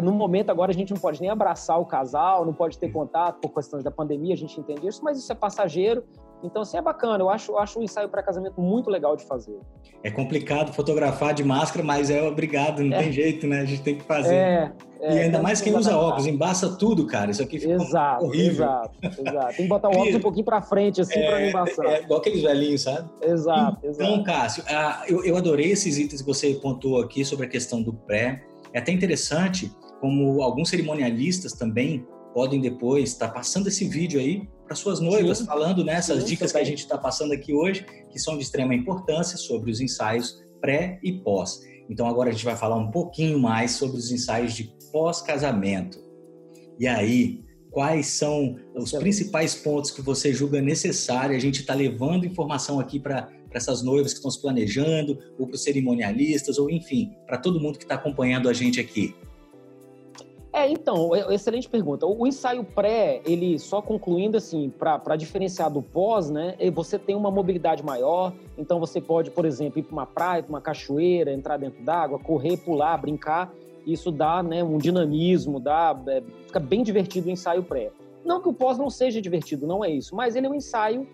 No 0.03 0.11
momento 0.11 0.51
agora 0.51 0.71
a 0.71 0.73
gente 0.73 0.93
não 0.93 0.99
pode 0.99 1.19
nem 1.19 1.31
abraçar 1.31 1.79
o 1.79 1.85
casal, 1.85 2.45
não 2.45 2.53
pode 2.53 2.77
ter 2.77 2.91
contato 2.91 3.39
por 3.39 3.51
questões 3.51 3.83
da 3.83 3.89
pandemia, 3.89 4.33
a 4.33 4.37
gente 4.37 4.59
entende 4.59 4.87
isso, 4.87 5.03
mas 5.03 5.17
isso 5.17 5.31
é 5.31 5.35
passageiro 5.35 6.03
então, 6.43 6.61
assim, 6.61 6.77
é 6.77 6.81
bacana. 6.81 7.23
Eu 7.23 7.29
acho, 7.29 7.57
acho 7.57 7.79
o 7.79 7.83
ensaio 7.83 8.09
para 8.09 8.21
casamento 8.21 8.59
muito 8.59 8.89
legal 8.89 9.15
de 9.15 9.23
fazer. 9.23 9.57
É 10.03 10.11
complicado 10.11 10.73
fotografar 10.73 11.33
de 11.33 11.43
máscara, 11.43 11.83
mas 11.83 12.09
é 12.09 12.21
obrigado, 12.21 12.83
não 12.83 12.95
é. 12.95 13.03
tem 13.03 13.11
jeito, 13.11 13.47
né? 13.47 13.61
A 13.61 13.65
gente 13.65 13.81
tem 13.81 13.95
que 13.95 14.03
fazer. 14.03 14.35
É, 14.35 14.73
é, 14.99 15.15
e 15.15 15.19
ainda 15.19 15.41
mais 15.41 15.61
quem 15.61 15.73
usa 15.75 15.97
óculos, 15.97 16.27
embaça 16.27 16.75
tudo, 16.77 17.07
cara. 17.07 17.31
Isso 17.31 17.41
aqui 17.41 17.59
fica 17.59 17.73
exato, 17.73 18.25
horrível. 18.25 18.65
Exato, 18.65 18.91
exato. 19.01 19.47
Tem 19.47 19.55
que 19.55 19.67
botar 19.67 19.87
o 19.87 19.91
óculos 19.97 20.15
um 20.15 20.19
pouquinho 20.19 20.45
para 20.45 20.61
frente, 20.61 20.99
assim, 21.01 21.19
para 21.19 21.39
não 21.39 21.47
embaçar. 21.47 21.85
É, 21.85 22.01
igual 22.01 22.19
aqueles 22.19 22.41
velhinhos, 22.41 22.81
sabe? 22.81 23.09
Exato, 23.21 23.77
então, 23.77 23.89
exato. 23.89 24.11
Então, 24.11 24.23
Cássio, 24.23 24.63
ah, 24.67 25.03
eu, 25.07 25.23
eu 25.23 25.37
adorei 25.37 25.71
esses 25.71 25.97
itens 25.97 26.21
que 26.21 26.27
você 26.27 26.53
pontuou 26.55 27.01
aqui 27.01 27.23
sobre 27.23 27.45
a 27.45 27.49
questão 27.49 27.81
do 27.81 27.93
pré. 27.93 28.43
É 28.73 28.79
até 28.79 28.91
interessante 28.91 29.71
como 30.01 30.41
alguns 30.41 30.69
cerimonialistas 30.69 31.53
também 31.53 32.05
podem 32.33 32.59
depois 32.59 33.11
estar 33.11 33.27
tá 33.27 33.33
passando 33.33 33.67
esse 33.67 33.85
vídeo 33.87 34.19
aí 34.19 34.47
para 34.65 34.75
suas 34.75 34.99
noivas, 34.99 35.39
Sim. 35.39 35.45
falando 35.45 35.83
nessas 35.83 36.19
né, 36.19 36.25
dicas 36.25 36.51
também. 36.51 36.65
que 36.65 36.67
a 36.67 36.71
gente 36.71 36.83
está 36.83 36.97
passando 36.97 37.33
aqui 37.33 37.53
hoje, 37.53 37.85
que 38.09 38.19
são 38.19 38.37
de 38.37 38.43
extrema 38.43 38.73
importância 38.73 39.37
sobre 39.37 39.71
os 39.71 39.81
ensaios 39.81 40.41
pré 40.61 40.99
e 41.03 41.11
pós. 41.11 41.61
Então 41.89 42.07
agora 42.07 42.29
a 42.29 42.31
gente 42.31 42.45
vai 42.45 42.55
falar 42.55 42.77
um 42.77 42.89
pouquinho 42.89 43.37
mais 43.37 43.71
sobre 43.71 43.97
os 43.97 44.11
ensaios 44.11 44.53
de 44.53 44.73
pós-casamento. 44.91 45.99
E 46.79 46.87
aí, 46.87 47.43
quais 47.69 48.07
são 48.07 48.55
os 48.75 48.91
principais 48.93 49.55
pontos 49.55 49.91
que 49.91 50.01
você 50.01 50.33
julga 50.33 50.61
necessário? 50.61 51.35
A 51.35 51.39
gente 51.39 51.61
está 51.61 51.73
levando 51.73 52.25
informação 52.25 52.79
aqui 52.79 52.99
para 52.99 53.29
essas 53.51 53.83
noivas 53.83 54.13
que 54.13 54.19
estão 54.19 54.31
se 54.31 54.41
planejando, 54.41 55.19
ou 55.37 55.45
para 55.47 55.55
os 55.55 55.63
cerimonialistas, 55.63 56.57
ou 56.57 56.69
enfim, 56.69 57.11
para 57.27 57.37
todo 57.37 57.59
mundo 57.59 57.77
que 57.77 57.83
está 57.83 57.95
acompanhando 57.95 58.49
a 58.49 58.53
gente 58.53 58.79
aqui. 58.79 59.15
É, 60.53 60.69
então, 60.69 61.15
é, 61.15 61.33
excelente 61.33 61.67
pergunta. 61.67 62.05
O 62.05 62.27
ensaio 62.27 62.63
pré, 62.63 63.21
ele 63.25 63.57
só 63.57 63.81
concluindo 63.81 64.37
assim, 64.37 64.69
para 64.69 65.15
diferenciar 65.15 65.71
do 65.71 65.81
pós, 65.81 66.29
né? 66.29 66.55
Você 66.71 66.99
tem 66.99 67.15
uma 67.15 67.31
mobilidade 67.31 67.83
maior, 67.83 68.31
então 68.55 68.79
você 68.79 69.01
pode, 69.01 69.31
por 69.31 69.45
exemplo, 69.45 69.79
ir 69.79 69.83
para 69.83 69.93
uma 69.93 70.05
praia, 70.05 70.43
para 70.43 70.51
uma 70.51 70.61
cachoeira, 70.61 71.33
entrar 71.33 71.57
dentro 71.57 71.83
d'água, 71.83 72.19
correr, 72.19 72.57
pular, 72.57 72.95
brincar. 72.97 73.51
Isso 73.83 74.11
dá 74.11 74.43
né, 74.43 74.63
um 74.63 74.77
dinamismo, 74.77 75.59
dá, 75.59 75.99
é, 76.07 76.21
fica 76.45 76.59
bem 76.59 76.83
divertido 76.83 77.27
o 77.27 77.31
ensaio 77.31 77.63
pré. 77.63 77.91
Não 78.23 78.39
que 78.39 78.47
o 78.47 78.53
pós 78.53 78.77
não 78.77 78.91
seja 78.91 79.19
divertido, 79.19 79.65
não 79.65 79.83
é 79.83 79.89
isso, 79.89 80.15
mas 80.15 80.35
ele 80.35 80.45
é 80.45 80.49
um 80.49 80.55
ensaio 80.55 81.07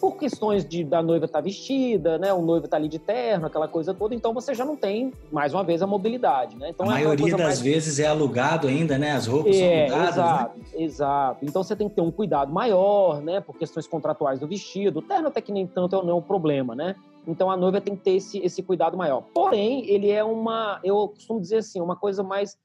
por 0.00 0.16
questões 0.16 0.64
de 0.64 0.84
da 0.84 1.02
noiva 1.02 1.26
estar 1.26 1.38
tá 1.38 1.44
vestida, 1.44 2.18
né? 2.18 2.32
O 2.32 2.42
noivo 2.42 2.68
tá 2.68 2.76
ali 2.76 2.88
de 2.88 2.98
terno, 2.98 3.46
aquela 3.46 3.68
coisa 3.68 3.94
toda, 3.94 4.14
então 4.14 4.32
você 4.32 4.54
já 4.54 4.64
não 4.64 4.76
tem, 4.76 5.12
mais 5.32 5.54
uma 5.54 5.64
vez, 5.64 5.82
a 5.82 5.86
mobilidade, 5.86 6.56
né? 6.56 6.70
Então, 6.70 6.88
a 6.88 7.00
é 7.00 7.04
maioria 7.04 7.36
das 7.36 7.40
mais... 7.40 7.60
vezes 7.60 7.98
é 7.98 8.06
alugado 8.06 8.68
ainda, 8.68 8.98
né? 8.98 9.12
As 9.12 9.26
roupas 9.26 9.56
é, 9.56 9.88
são 9.88 9.96
alugadas, 9.96 10.16
exato, 10.16 10.58
né? 10.58 10.64
exato. 10.82 11.44
Então 11.44 11.62
você 11.62 11.76
tem 11.76 11.88
que 11.88 11.94
ter 11.94 12.02
um 12.02 12.10
cuidado 12.10 12.52
maior, 12.52 13.20
né? 13.20 13.40
Por 13.40 13.56
questões 13.56 13.86
contratuais 13.86 14.38
do 14.38 14.46
vestido. 14.46 14.98
O 14.98 15.02
terno 15.02 15.28
até 15.28 15.40
que 15.40 15.52
nem 15.52 15.66
tanto 15.66 16.02
não 16.02 16.10
é 16.10 16.14
um 16.14 16.22
problema, 16.22 16.74
né? 16.74 16.94
Então 17.26 17.50
a 17.50 17.56
noiva 17.56 17.80
tem 17.80 17.96
que 17.96 18.02
ter 18.02 18.16
esse, 18.16 18.38
esse 18.38 18.62
cuidado 18.62 18.96
maior. 18.96 19.22
Porém, 19.34 19.88
ele 19.88 20.10
é 20.10 20.22
uma, 20.22 20.78
eu 20.84 21.08
costumo 21.08 21.40
dizer 21.40 21.58
assim, 21.58 21.80
uma 21.80 21.96
coisa 21.96 22.22
mais 22.22 22.56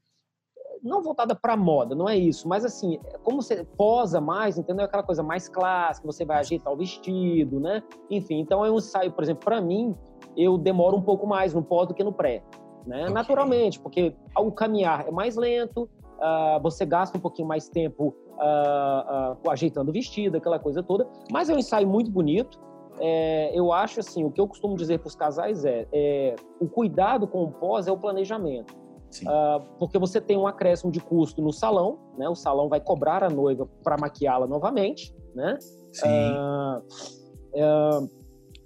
não 0.84 1.02
voltada 1.02 1.36
para 1.36 1.56
moda, 1.56 1.96
não 1.96 2.08
é 2.08 2.18
isso, 2.18 2.48
mas 2.48 2.66
assim, 2.66 3.00
como 3.24 3.42
você 3.42 3.64
posa 3.78 4.20
mais, 4.22 4.58
entendeu? 4.58 4.86
Aquela 4.86 5.04
coisa 5.04 5.24
mais 5.24 5.48
clássica, 5.48 6.06
você 6.06 6.26
vai 6.26 6.40
ajeitar 6.40 6.72
o 6.72 6.78
vestido, 6.78 7.60
né? 7.60 7.84
Enfim, 8.10 8.40
então 8.40 8.66
é 8.66 8.72
um 8.72 8.78
ensaio, 8.78 9.12
por 9.12 9.24
exemplo, 9.24 9.44
para 9.44 9.62
mim, 9.62 9.96
eu 10.36 10.58
demoro 10.58 10.98
um 10.98 11.02
pouco 11.02 11.28
mais 11.28 11.54
no 11.54 11.64
pós 11.64 11.88
do 11.88 11.94
que 11.94 12.04
no 12.04 12.14
pré, 12.14 12.44
né? 12.86 13.04
Okay. 13.04 13.14
Naturalmente, 13.14 13.80
porque 13.80 14.16
o 14.38 14.52
caminhar 14.52 15.08
é 15.08 15.12
mais 15.12 15.36
lento, 15.36 15.90
uh, 16.18 16.62
você 16.62 16.86
gasta 16.86 17.18
um 17.18 17.22
pouquinho 17.22 17.48
mais 17.48 17.70
tempo 17.70 18.16
uh, 18.38 19.38
uh, 19.46 19.50
ajeitando 19.50 19.90
o 19.90 19.94
vestido, 19.94 20.38
aquela 20.38 20.60
coisa 20.60 20.82
toda, 20.84 21.08
mas 21.32 21.50
é 21.50 21.54
um 21.54 21.58
ensaio 21.58 21.88
muito 21.88 22.12
bonito. 22.12 22.60
É, 23.02 23.52
eu 23.58 23.72
acho 23.72 24.02
assim, 24.02 24.26
o 24.26 24.32
que 24.32 24.42
eu 24.42 24.48
costumo 24.48 24.76
dizer 24.76 25.00
para 25.00 25.08
os 25.08 25.16
casais 25.16 25.64
é, 25.64 25.88
é 25.94 26.36
o 26.60 26.68
cuidado 26.68 27.26
com 27.28 27.44
o 27.44 27.52
pós 27.52 27.88
é 27.88 27.92
o 27.92 27.98
planejamento. 27.98 28.76
Uh, 29.24 29.62
porque 29.78 29.98
você 29.98 30.22
tem 30.22 30.38
um 30.38 30.46
acréscimo 30.46 30.92
de 30.92 31.00
custo 31.00 31.42
no 31.42 31.52
salão, 31.52 31.98
né? 32.18 32.30
O 32.30 32.36
salão 32.36 32.70
vai 32.70 32.80
cobrar 32.80 33.24
a 33.24 33.30
noiva 33.30 33.68
para 33.84 33.98
maquiá-la 33.98 34.46
novamente, 34.46 35.16
né? 35.34 35.58
Sim. 35.92 36.08
Uh, 36.08 38.04
uh, 38.04 38.10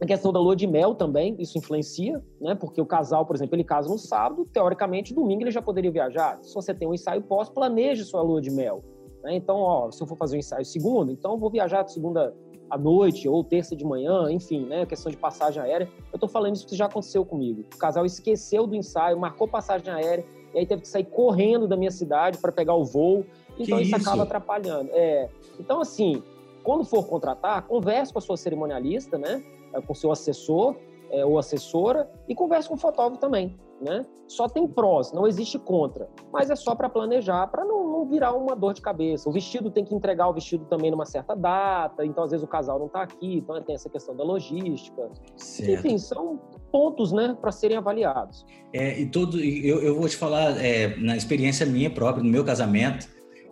a 0.02 0.06
questão 0.06 0.34
da 0.34 0.40
lua 0.40 0.56
de 0.56 0.68
mel 0.68 0.96
também, 0.96 1.36
isso 1.40 1.58
influencia, 1.58 2.22
né? 2.42 2.56
Porque 2.56 2.82
o 2.82 2.86
casal, 2.86 3.26
por 3.26 3.36
exemplo, 3.36 3.56
ele 3.56 3.64
casa 3.64 3.88
no 3.88 3.98
sábado, 3.98 4.46
teoricamente, 4.52 5.14
domingo 5.14 5.44
ele 5.44 5.52
já 5.52 5.62
poderia 5.62 5.92
viajar. 5.92 6.38
Se 6.42 6.54
você 6.54 6.74
tem 6.74 6.88
um 6.88 6.94
ensaio 6.94 7.22
pós, 7.22 7.50
planeje 7.50 8.04
sua 8.04 8.22
lua 8.22 8.42
de 8.42 8.52
mel. 8.52 8.84
Né? 9.24 9.36
Então, 9.36 9.58
ó, 9.58 9.90
se 9.92 10.04
eu 10.04 10.08
for 10.08 10.18
fazer 10.18 10.36
um 10.36 10.40
ensaio 10.40 10.66
segunda, 10.66 11.12
então 11.12 11.32
eu 11.32 11.38
vou 11.38 11.50
viajar 11.50 11.84
de 11.84 11.94
segunda 11.94 12.36
à 12.74 12.78
noite 12.78 13.30
ou 13.30 13.44
terça 13.44 13.76
de 13.76 13.86
manhã, 13.86 14.32
enfim, 14.32 14.66
né? 14.66 14.84
Questão 14.88 15.12
de 15.12 15.18
passagem 15.18 15.62
aérea. 15.62 15.88
Eu 16.12 16.18
tô 16.18 16.28
falando 16.28 16.56
isso 16.56 16.64
porque 16.64 16.76
já 16.76 16.88
aconteceu 16.88 17.24
comigo. 17.24 17.64
O 17.76 17.78
casal 17.78 18.04
esqueceu 18.04 18.66
do 18.66 18.76
ensaio, 18.76 19.18
marcou 19.20 19.48
passagem 19.48 19.94
aérea 19.94 20.26
e 20.56 20.58
aí 20.58 20.66
teve 20.66 20.82
que 20.82 20.88
sair 20.88 21.04
correndo 21.04 21.68
da 21.68 21.78
minha 21.78 21.92
cidade 21.92 22.40
para 22.40 22.52
pegar 22.52 22.74
o 22.74 22.84
voo. 22.84 23.26
Então 23.60 23.80
isso, 23.80 23.96
isso, 23.96 24.10
acaba 24.10 24.24
atrapalhando. 24.24 24.90
É. 24.92 25.30
Então, 25.60 25.82
assim, 25.82 26.24
quando 26.64 26.84
for 26.84 27.06
contratar, 27.06 27.62
converse 27.68 28.12
com 28.12 28.18
a 28.18 28.22
sua 28.22 28.38
cerimonialista, 28.38 29.20
né? 29.20 29.44
Com 29.86 29.94
o 29.94 29.96
seu 29.96 30.12
assessor 30.12 30.76
é, 31.12 31.24
ou 31.24 31.38
assessora 31.38 32.10
e 32.28 32.34
converse 32.34 32.68
com 32.68 32.74
o 32.74 32.78
fotógrafo 32.78 33.22
também. 33.22 33.56
Né? 33.84 34.06
Só 34.28 34.48
tem 34.48 34.68
prós, 34.68 35.12
não 35.12 35.28
existe 35.28 35.60
contra. 35.60 36.10
Mas 36.32 36.50
é 36.50 36.56
só 36.56 36.74
para 36.74 36.90
planejar, 36.90 37.48
para 37.48 37.64
não, 37.64 37.88
não, 37.88 38.06
virar 38.06 38.34
uma 38.34 38.56
dor 38.56 38.74
de 38.74 38.82
cabeça. 38.82 39.30
O 39.30 39.32
vestido 39.32 39.70
tem 39.70 39.86
que 39.86 39.94
entregar 39.94 40.28
o 40.28 40.34
vestido 40.34 40.66
também 40.66 40.90
numa 40.90 41.06
certa 41.06 41.36
data, 41.36 42.06
então 42.06 42.24
às 42.24 42.32
vezes 42.32 42.44
o 42.44 42.48
casal 42.48 42.80
não 42.80 42.88
está 42.88 43.04
aqui, 43.04 43.38
então 43.38 43.62
tem 43.62 43.76
essa 43.76 43.90
questão 43.90 44.16
da 44.16 44.24
logística. 44.24 45.12
Certo. 45.36 45.72
Enfim, 45.72 45.98
são 45.98 46.40
pontos, 46.72 47.12
né, 47.12 47.38
para 47.40 47.52
serem 47.52 47.78
avaliados. 47.78 48.46
É, 48.74 49.00
e 49.00 49.06
todo, 49.06 49.40
eu, 49.40 49.84
eu 49.84 49.96
vou 50.00 50.10
te 50.10 50.18
falar, 50.18 50.58
é, 50.64 50.96
na 50.98 51.16
experiência 51.16 51.66
minha 51.66 51.94
própria, 51.94 52.24
no 52.24 52.30
meu 52.30 52.44
casamento, 52.44 53.08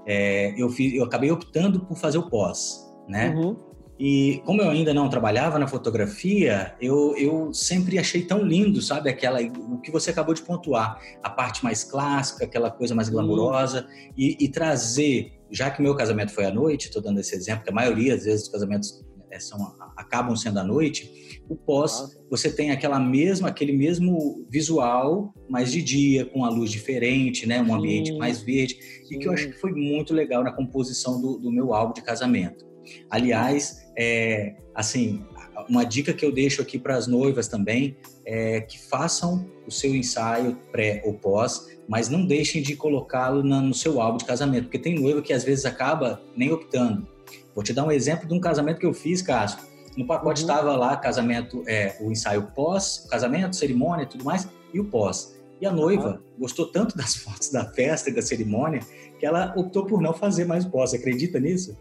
é, 0.08 0.60
eu, 0.60 0.70
fiz, 0.70 0.96
eu 0.96 1.04
acabei 1.04 1.32
optando 1.32 1.86
por 1.86 1.96
fazer 1.96 2.18
o 2.18 2.30
pós, 2.30 2.92
né? 3.08 3.36
Uhum. 3.36 3.71
E 4.04 4.42
como 4.46 4.64
eu 4.64 4.70
ainda 4.72 4.96
não 4.96 5.08
trabalhava 5.08 5.60
na 5.60 5.68
fotografia, 5.68 6.74
eu, 6.82 7.16
eu 7.16 7.54
sempre 7.54 8.00
achei 8.00 8.24
tão 8.24 8.42
lindo, 8.42 8.82
sabe? 8.82 9.12
Aquela, 9.12 9.40
o 9.40 9.78
que 9.80 9.92
você 9.92 10.10
acabou 10.10 10.34
de 10.34 10.42
pontuar, 10.42 11.00
a 11.22 11.30
parte 11.30 11.64
mais 11.64 11.84
clássica, 11.84 12.46
aquela 12.46 12.72
coisa 12.72 12.96
mais 12.96 13.10
glamurosa, 13.10 13.88
e, 14.18 14.36
e, 14.44 14.50
trazer, 14.50 15.40
já 15.52 15.70
que 15.70 15.84
meu 15.84 15.96
casamento 15.96 16.32
foi 16.32 16.46
à 16.46 16.52
noite, 16.52 16.88
estou 16.88 17.00
dando 17.00 17.20
esse 17.20 17.36
exemplo, 17.36 17.64
que 17.64 17.70
a 17.70 17.74
maioria 17.74 18.16
das 18.16 18.26
vezes 18.26 18.48
os 18.48 18.50
casamentos 18.50 19.06
é, 19.30 19.40
são, 19.40 19.60
acabam 19.96 20.36
sendo 20.36 20.58
à 20.60 20.64
noite, 20.64 21.38
o 21.48 21.56
pós, 21.56 22.18
você 22.28 22.52
tem 22.52 22.72
aquela 22.72 23.00
mesma, 23.00 23.50
aquele 23.50 23.72
mesmo 23.72 24.48
visual, 24.50 25.32
mas 25.48 25.72
de 25.72 25.80
dia, 25.84 26.26
com 26.26 26.44
a 26.44 26.50
luz 26.50 26.72
diferente, 26.72 27.46
né? 27.46 27.62
Um 27.62 27.76
ambiente 27.76 28.14
mais 28.14 28.42
verde, 28.42 28.80
e 29.12 29.20
que 29.20 29.28
eu 29.28 29.32
acho 29.32 29.50
que 29.50 29.60
foi 29.60 29.72
muito 29.74 30.12
legal 30.12 30.44
na 30.44 30.52
composição 30.52 31.22
do, 31.22 31.38
do 31.38 31.52
meu 31.52 31.72
álbum 31.72 31.94
de 31.94 32.02
casamento. 32.02 32.71
Aliás, 33.10 33.88
é, 33.98 34.56
assim, 34.74 35.24
uma 35.70 35.84
dica 35.84 36.14
que 36.14 36.26
eu 36.26 36.32
deixo 36.32 36.62
aqui 36.62 36.80
para 36.80 36.96
as 36.96 37.08
noivas 37.08 37.48
também 37.48 37.98
é 38.26 38.62
que 38.62 38.80
façam 38.80 39.50
o 39.68 39.72
seu 39.72 39.96
ensaio 39.96 40.58
pré 40.72 41.02
ou 41.06 41.14
pós, 41.14 41.68
mas 41.88 42.10
não 42.10 42.26
deixem 42.26 42.62
de 42.62 42.76
colocá-lo 42.76 43.44
no 43.44 43.74
seu 43.74 44.00
álbum 44.02 44.18
de 44.18 44.26
casamento, 44.26 44.64
porque 44.66 44.80
tem 44.80 44.96
noiva 44.96 45.22
que 45.22 45.34
às 45.34 45.44
vezes 45.44 45.66
acaba 45.66 46.22
nem 46.36 46.52
optando. 46.52 47.08
Vou 47.54 47.64
te 47.64 47.74
dar 47.74 47.86
um 47.86 47.92
exemplo 47.92 48.28
de 48.28 48.34
um 48.34 48.40
casamento 48.40 48.80
que 48.80 48.86
eu 48.86 48.94
fiz, 48.94 49.22
Cássio. 49.22 49.60
No 49.98 50.06
pacote 50.06 50.42
estava 50.42 50.72
uhum. 50.72 50.78
lá 50.78 50.96
casamento, 50.96 51.64
é, 51.68 51.98
o 52.00 52.12
ensaio 52.12 52.44
pós, 52.56 53.06
casamento, 53.10 53.56
cerimônia, 53.56 54.06
tudo 54.06 54.24
mais, 54.24 54.48
e 54.74 54.80
o 54.80 54.86
pós. 54.86 55.36
E 55.60 55.66
a 55.66 55.72
noiva 55.72 56.12
uhum. 56.12 56.40
gostou 56.40 56.68
tanto 56.68 56.96
das 56.96 57.16
fotos 57.18 57.50
da 57.50 57.66
festa 57.66 58.10
e 58.10 58.14
da 58.14 58.22
cerimônia 58.22 58.82
que 59.20 59.26
ela 59.26 59.54
optou 59.56 59.86
por 59.86 60.02
não 60.02 60.14
fazer 60.14 60.46
mais 60.46 60.66
o 60.66 60.70
pós. 60.70 60.94
Acredita 60.94 61.40
nisso? 61.40 61.78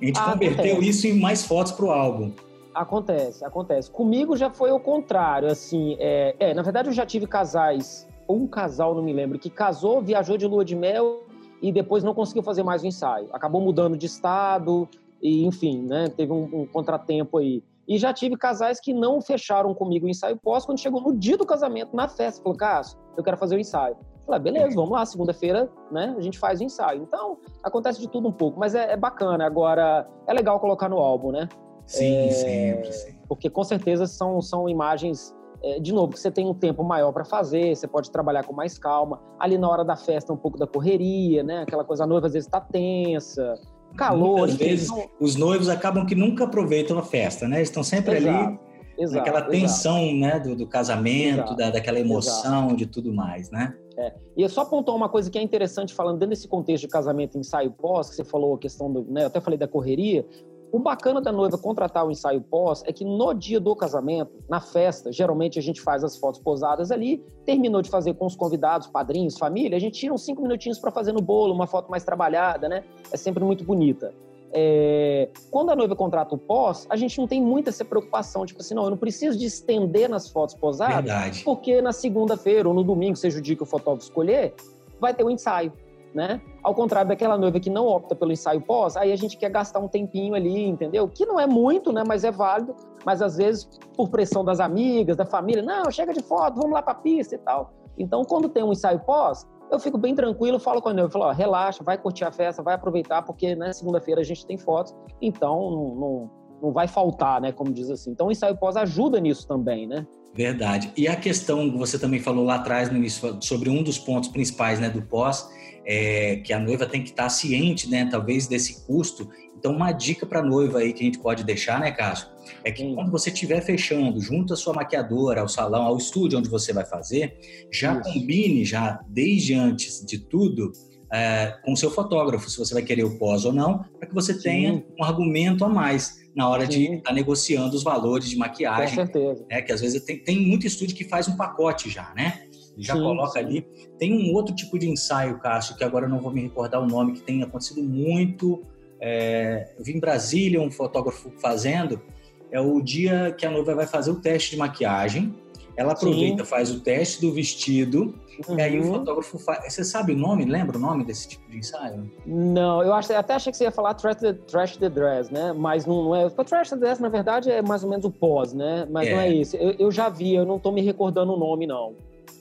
A 0.00 0.04
gente 0.04 0.18
ah, 0.18 0.32
converteu 0.32 0.72
acontece. 0.72 0.88
isso 0.88 1.06
em 1.06 1.18
mais 1.18 1.44
fotos 1.44 1.72
para 1.72 1.86
o 1.86 1.90
álbum. 1.90 2.32
Acontece, 2.74 3.44
acontece. 3.44 3.90
Comigo 3.90 4.36
já 4.36 4.50
foi 4.50 4.70
o 4.70 4.78
contrário, 4.78 5.48
assim, 5.48 5.96
é, 5.98 6.36
é, 6.38 6.54
na 6.54 6.62
verdade 6.62 6.88
eu 6.88 6.92
já 6.92 7.06
tive 7.06 7.26
casais, 7.26 8.06
um 8.28 8.46
casal, 8.46 8.94
não 8.94 9.02
me 9.02 9.12
lembro, 9.12 9.38
que 9.38 9.48
casou, 9.48 10.02
viajou 10.02 10.36
de 10.36 10.46
lua 10.46 10.64
de 10.64 10.76
mel 10.76 11.22
e 11.62 11.72
depois 11.72 12.04
não 12.04 12.12
conseguiu 12.12 12.42
fazer 12.42 12.62
mais 12.62 12.82
o 12.82 12.86
ensaio. 12.86 13.28
Acabou 13.32 13.62
mudando 13.62 13.96
de 13.96 14.04
estado 14.04 14.86
e, 15.22 15.46
enfim, 15.46 15.82
né, 15.82 16.08
teve 16.08 16.32
um, 16.32 16.48
um 16.52 16.66
contratempo 16.66 17.38
aí. 17.38 17.62
E 17.88 17.98
já 17.98 18.12
tive 18.12 18.36
casais 18.36 18.80
que 18.80 18.92
não 18.92 19.20
fecharam 19.22 19.72
comigo 19.72 20.06
o 20.06 20.08
ensaio 20.08 20.36
pós, 20.36 20.66
quando 20.66 20.80
chegou 20.80 21.00
no 21.00 21.16
dia 21.16 21.38
do 21.38 21.46
casamento, 21.46 21.94
na 21.94 22.08
festa, 22.08 22.42
falou, 22.42 22.58
Cássio, 22.58 22.98
eu 23.16 23.22
quero 23.22 23.36
fazer 23.36 23.56
o 23.56 23.58
ensaio. 23.58 23.96
Falei, 24.26 24.40
beleza, 24.40 24.74
vamos 24.74 24.90
lá, 24.90 25.06
segunda-feira, 25.06 25.70
né? 25.90 26.12
A 26.18 26.20
gente 26.20 26.36
faz 26.36 26.60
o 26.60 26.64
ensaio. 26.64 27.02
Então, 27.02 27.38
acontece 27.62 28.00
de 28.00 28.08
tudo 28.08 28.28
um 28.28 28.32
pouco, 28.32 28.58
mas 28.58 28.74
é, 28.74 28.92
é 28.92 28.96
bacana. 28.96 29.46
Agora, 29.46 30.04
é 30.26 30.32
legal 30.32 30.58
colocar 30.58 30.88
no 30.88 30.98
álbum, 30.98 31.30
né? 31.30 31.48
Sim, 31.86 32.26
é, 32.26 32.30
sempre, 32.32 32.92
sim. 32.92 33.14
Porque 33.28 33.48
com 33.48 33.62
certeza 33.62 34.04
são, 34.06 34.42
são 34.42 34.68
imagens, 34.68 35.32
é, 35.62 35.78
de 35.78 35.92
novo, 35.92 36.12
que 36.12 36.18
você 36.18 36.30
tem 36.30 36.44
um 36.44 36.54
tempo 36.54 36.82
maior 36.82 37.12
para 37.12 37.24
fazer, 37.24 37.76
você 37.76 37.86
pode 37.86 38.10
trabalhar 38.10 38.44
com 38.44 38.52
mais 38.52 38.76
calma. 38.76 39.20
Ali 39.38 39.56
na 39.56 39.70
hora 39.70 39.84
da 39.84 39.94
festa, 39.94 40.32
um 40.32 40.36
pouco 40.36 40.58
da 40.58 40.66
correria, 40.66 41.44
né? 41.44 41.62
Aquela 41.62 41.84
coisa, 41.84 42.02
a 42.02 42.06
noiva 42.06 42.26
às 42.26 42.32
vezes 42.32 42.48
está 42.48 42.60
tensa, 42.60 43.54
calor. 43.96 44.48
Às 44.48 44.56
vezes, 44.56 44.90
os 45.20 45.36
noivos 45.36 45.68
acabam 45.68 46.04
que 46.04 46.16
nunca 46.16 46.44
aproveitam 46.44 46.98
a 46.98 47.02
festa, 47.02 47.46
né? 47.46 47.58
Eles 47.58 47.68
estão 47.68 47.84
sempre 47.84 48.16
Exato. 48.16 48.44
ali 48.44 48.65
Exato, 48.98 49.20
aquela 49.20 49.42
tensão 49.42 49.98
exato. 49.98 50.16
né, 50.16 50.40
do, 50.40 50.56
do 50.56 50.66
casamento, 50.66 51.54
da, 51.54 51.70
daquela 51.70 52.00
emoção, 52.00 52.74
de 52.74 52.86
tudo 52.86 53.12
mais, 53.12 53.50
né? 53.50 53.76
É. 53.98 54.12
E 54.36 54.44
é 54.44 54.48
só 54.48 54.62
apontar 54.62 54.94
uma 54.94 55.08
coisa 55.08 55.30
que 55.30 55.38
é 55.38 55.42
interessante, 55.42 55.94
falando 55.94 56.18
dentro 56.18 56.30
desse 56.30 56.48
contexto 56.48 56.82
de 56.82 56.88
casamento 56.88 57.38
ensaio 57.38 57.70
pós, 57.70 58.10
que 58.10 58.16
você 58.16 58.24
falou 58.24 58.54
a 58.54 58.58
questão 58.58 58.92
do. 58.92 59.02
Né, 59.04 59.22
eu 59.22 59.26
até 59.26 59.40
falei 59.40 59.58
da 59.58 59.68
correria. 59.68 60.26
O 60.72 60.78
bacana 60.78 61.20
da 61.20 61.30
noiva 61.30 61.56
contratar 61.56 62.04
o 62.04 62.10
ensaio 62.10 62.40
pós 62.40 62.82
é 62.84 62.92
que 62.92 63.04
no 63.04 63.32
dia 63.32 63.60
do 63.60 63.74
casamento, 63.74 64.32
na 64.48 64.60
festa, 64.60 65.12
geralmente 65.12 65.58
a 65.58 65.62
gente 65.62 65.80
faz 65.80 66.02
as 66.02 66.18
fotos 66.18 66.40
posadas 66.40 66.90
ali, 66.90 67.24
terminou 67.44 67.80
de 67.80 67.88
fazer 67.88 68.14
com 68.14 68.26
os 68.26 68.34
convidados, 68.34 68.88
padrinhos, 68.88 69.38
família, 69.38 69.76
a 69.76 69.80
gente 69.80 70.00
tira 70.00 70.12
uns 70.12 70.24
cinco 70.24 70.42
minutinhos 70.42 70.78
para 70.78 70.90
fazer 70.90 71.12
no 71.12 71.22
bolo, 71.22 71.54
uma 71.54 71.66
foto 71.66 71.88
mais 71.88 72.04
trabalhada, 72.04 72.68
né? 72.68 72.82
É 73.12 73.16
sempre 73.16 73.44
muito 73.44 73.64
bonita. 73.64 74.12
É, 74.52 75.28
quando 75.50 75.70
a 75.70 75.76
noiva 75.76 75.94
contrata 75.94 76.34
o 76.34 76.38
pós, 76.38 76.86
a 76.88 76.96
gente 76.96 77.18
não 77.18 77.26
tem 77.26 77.42
muita 77.42 77.70
essa 77.70 77.84
preocupação, 77.84 78.46
tipo 78.46 78.60
assim, 78.60 78.74
não, 78.74 78.84
eu 78.84 78.90
não 78.90 78.96
preciso 78.96 79.38
de 79.38 79.44
estender 79.44 80.08
nas 80.08 80.28
fotos 80.28 80.54
posadas, 80.54 80.96
Verdade. 80.96 81.44
porque 81.44 81.82
na 81.82 81.92
segunda-feira 81.92 82.68
ou 82.68 82.74
no 82.74 82.82
domingo, 82.82 83.16
seja 83.16 83.38
o 83.38 83.42
dia 83.42 83.56
que 83.56 83.62
o 83.62 83.66
fotógrafo 83.66 84.04
escolher, 84.04 84.54
vai 85.00 85.12
ter 85.12 85.24
o 85.24 85.26
um 85.26 85.30
ensaio, 85.30 85.72
né? 86.14 86.40
Ao 86.62 86.74
contrário 86.74 87.08
daquela 87.08 87.36
noiva 87.36 87.60
que 87.60 87.68
não 87.68 87.86
opta 87.86 88.14
pelo 88.14 88.32
ensaio 88.32 88.60
pós, 88.60 88.96
aí 88.96 89.12
a 89.12 89.16
gente 89.16 89.36
quer 89.36 89.50
gastar 89.50 89.80
um 89.80 89.88
tempinho 89.88 90.34
ali, 90.34 90.66
entendeu? 90.66 91.08
Que 91.08 91.26
não 91.26 91.38
é 91.38 91.46
muito, 91.46 91.92
né? 91.92 92.02
Mas 92.06 92.24
é 92.24 92.30
válido, 92.30 92.74
mas 93.04 93.20
às 93.20 93.36
vezes 93.36 93.68
por 93.96 94.08
pressão 94.08 94.44
das 94.44 94.60
amigas, 94.60 95.16
da 95.16 95.26
família, 95.26 95.62
não, 95.62 95.90
chega 95.90 96.14
de 96.14 96.22
foto, 96.22 96.56
vamos 96.56 96.72
lá 96.72 96.82
para 96.82 96.92
a 96.92 96.96
pista 96.96 97.34
e 97.34 97.38
tal. 97.38 97.72
Então, 97.98 98.24
quando 98.24 98.48
tem 98.48 98.62
um 98.62 98.72
ensaio 98.72 99.00
pós, 99.00 99.46
eu 99.70 99.80
fico 99.80 99.98
bem 99.98 100.14
tranquilo, 100.14 100.58
falo 100.58 100.80
com 100.80 100.88
a 100.88 100.94
noiva, 100.94 101.10
falo, 101.10 101.24
ó, 101.26 101.32
relaxa, 101.32 101.82
vai 101.82 101.98
curtir 101.98 102.24
a 102.24 102.32
festa, 102.32 102.62
vai 102.62 102.74
aproveitar, 102.74 103.22
porque 103.22 103.54
na 103.54 103.66
né, 103.66 103.72
segunda-feira 103.72 104.20
a 104.20 104.24
gente 104.24 104.46
tem 104.46 104.56
fotos, 104.56 104.94
então 105.20 105.70
não, 105.70 105.94
não, 105.94 106.30
não 106.62 106.72
vai 106.72 106.86
faltar, 106.86 107.40
né, 107.40 107.52
como 107.52 107.72
diz 107.72 107.90
assim. 107.90 108.10
Então 108.10 108.28
o 108.28 108.32
ensaio 108.32 108.56
pós 108.56 108.76
ajuda 108.76 109.20
nisso 109.20 109.46
também, 109.46 109.86
né? 109.86 110.06
Verdade. 110.34 110.92
E 110.96 111.08
a 111.08 111.16
questão, 111.16 111.76
você 111.76 111.98
também 111.98 112.20
falou 112.20 112.44
lá 112.44 112.56
atrás 112.56 112.90
no 112.90 112.96
início, 112.96 113.38
sobre 113.40 113.70
um 113.70 113.82
dos 113.82 113.98
pontos 113.98 114.28
principais, 114.28 114.78
né, 114.78 114.90
do 114.90 115.02
pós, 115.02 115.48
é 115.84 116.36
que 116.44 116.52
a 116.52 116.58
noiva 116.58 116.84
tem 116.84 117.02
que 117.02 117.10
estar 117.10 117.28
ciente, 117.28 117.88
né, 117.88 118.08
talvez 118.10 118.46
desse 118.46 118.86
custo. 118.86 119.28
Então 119.56 119.72
uma 119.72 119.92
dica 119.92 120.26
para 120.26 120.40
a 120.40 120.42
noiva 120.42 120.78
aí 120.78 120.92
que 120.92 121.02
a 121.02 121.06
gente 121.06 121.18
pode 121.18 121.44
deixar, 121.44 121.80
né, 121.80 121.90
Cássio? 121.90 122.35
É 122.64 122.70
que 122.70 122.94
quando 122.94 123.10
você 123.10 123.30
estiver 123.30 123.60
fechando 123.60 124.20
junto 124.20 124.52
à 124.54 124.56
sua 124.56 124.74
maquiadora, 124.74 125.40
ao 125.40 125.48
salão, 125.48 125.82
ao 125.82 125.96
estúdio 125.96 126.38
onde 126.38 126.48
você 126.48 126.72
vai 126.72 126.84
fazer, 126.84 127.38
já 127.72 127.98
Isso. 128.00 128.12
combine 128.12 128.64
já 128.64 129.00
desde 129.08 129.54
antes 129.54 130.04
de 130.04 130.18
tudo 130.18 130.72
é, 131.12 131.58
com 131.64 131.72
o 131.72 131.76
seu 131.76 131.90
fotógrafo, 131.90 132.50
se 132.50 132.58
você 132.58 132.74
vai 132.74 132.82
querer 132.82 133.04
o 133.04 133.18
pós 133.18 133.44
ou 133.44 133.52
não, 133.52 133.84
para 133.98 134.08
que 134.08 134.14
você 134.14 134.34
Sim. 134.34 134.40
tenha 134.40 134.84
um 134.98 135.04
argumento 135.04 135.64
a 135.64 135.68
mais 135.68 136.26
na 136.34 136.48
hora 136.48 136.64
Sim. 136.64 136.70
de 136.70 136.84
estar 136.96 137.10
tá 137.10 137.12
negociando 137.12 137.74
os 137.74 137.82
valores 137.82 138.28
de 138.28 138.36
maquiagem. 138.36 138.96
Com 138.96 139.06
certeza. 139.06 139.46
Né? 139.50 139.62
Que 139.62 139.72
às 139.72 139.80
vezes 139.80 140.04
tem, 140.04 140.18
tem 140.18 140.40
muito 140.40 140.66
estúdio 140.66 140.96
que 140.96 141.04
faz 141.04 141.28
um 141.28 141.36
pacote 141.36 141.88
já, 141.88 142.12
né? 142.14 142.42
Já 142.76 142.94
sim, 142.94 143.00
coloca 143.00 143.32
sim. 143.32 143.38
ali. 143.38 143.66
Tem 143.98 144.12
um 144.12 144.34
outro 144.34 144.54
tipo 144.54 144.78
de 144.78 144.88
ensaio, 144.88 145.38
Cássio, 145.38 145.76
que 145.76 145.84
agora 145.84 146.04
eu 146.04 146.10
não 146.10 146.20
vou 146.20 146.30
me 146.30 146.42
recordar 146.42 146.82
o 146.82 146.86
nome, 146.86 147.12
que 147.12 147.22
tem 147.22 147.42
acontecido 147.42 147.82
muito. 147.82 148.62
É, 149.00 149.72
eu 149.78 149.84
vi 149.84 149.96
em 149.96 150.00
Brasília 150.00 150.60
um 150.60 150.70
fotógrafo 150.70 151.30
fazendo, 151.38 152.02
é 152.50 152.60
o 152.60 152.80
dia 152.80 153.34
que 153.36 153.44
a 153.44 153.50
noiva 153.50 153.74
vai 153.74 153.86
fazer 153.86 154.10
o 154.10 154.16
teste 154.16 154.50
de 154.50 154.56
maquiagem. 154.56 155.34
Ela 155.76 155.92
aproveita, 155.92 156.42
Sim. 156.42 156.48
faz 156.48 156.70
o 156.70 156.80
teste 156.80 157.20
do 157.20 157.30
vestido, 157.30 158.14
uhum. 158.48 158.58
e 158.58 158.62
aí 158.62 158.80
o 158.80 158.84
uhum. 158.84 158.94
fotógrafo 158.94 159.38
faz. 159.38 159.74
Você 159.74 159.84
sabe 159.84 160.12
o 160.12 160.16
nome? 160.16 160.46
Lembra 160.46 160.78
o 160.78 160.80
nome 160.80 161.04
desse 161.04 161.28
tipo 161.28 161.50
de 161.50 161.58
ensaio? 161.58 162.10
Não, 162.24 162.82
eu 162.82 162.94
acho, 162.94 163.12
até 163.12 163.34
achei 163.34 163.52
que 163.52 163.58
você 163.58 163.64
ia 163.64 163.70
falar 163.70 163.92
Trash 163.92 164.16
the, 164.16 164.32
trash 164.32 164.76
the 164.78 164.88
Dress, 164.88 165.30
né? 165.30 165.52
Mas 165.52 165.84
não, 165.84 166.04
não 166.04 166.16
é. 166.16 166.24
O 166.24 166.30
Trash 166.30 166.70
the 166.70 166.76
Dress, 166.76 167.02
na 167.02 167.10
verdade, 167.10 167.50
é 167.50 167.60
mais 167.60 167.84
ou 167.84 167.90
menos 167.90 168.06
o 168.06 168.10
pós, 168.10 168.54
né? 168.54 168.88
Mas 168.90 169.06
é. 169.06 169.12
não 169.12 169.20
é 169.20 169.28
isso. 169.28 169.54
Eu, 169.56 169.74
eu, 169.78 169.92
já 169.92 170.08
vi, 170.08 170.34
eu 170.34 170.46
não 170.46 170.58
tô 170.58 170.72
me 170.72 170.80
recordando 170.80 171.34
o 171.34 171.38
nome, 171.38 171.66
não. 171.66 171.94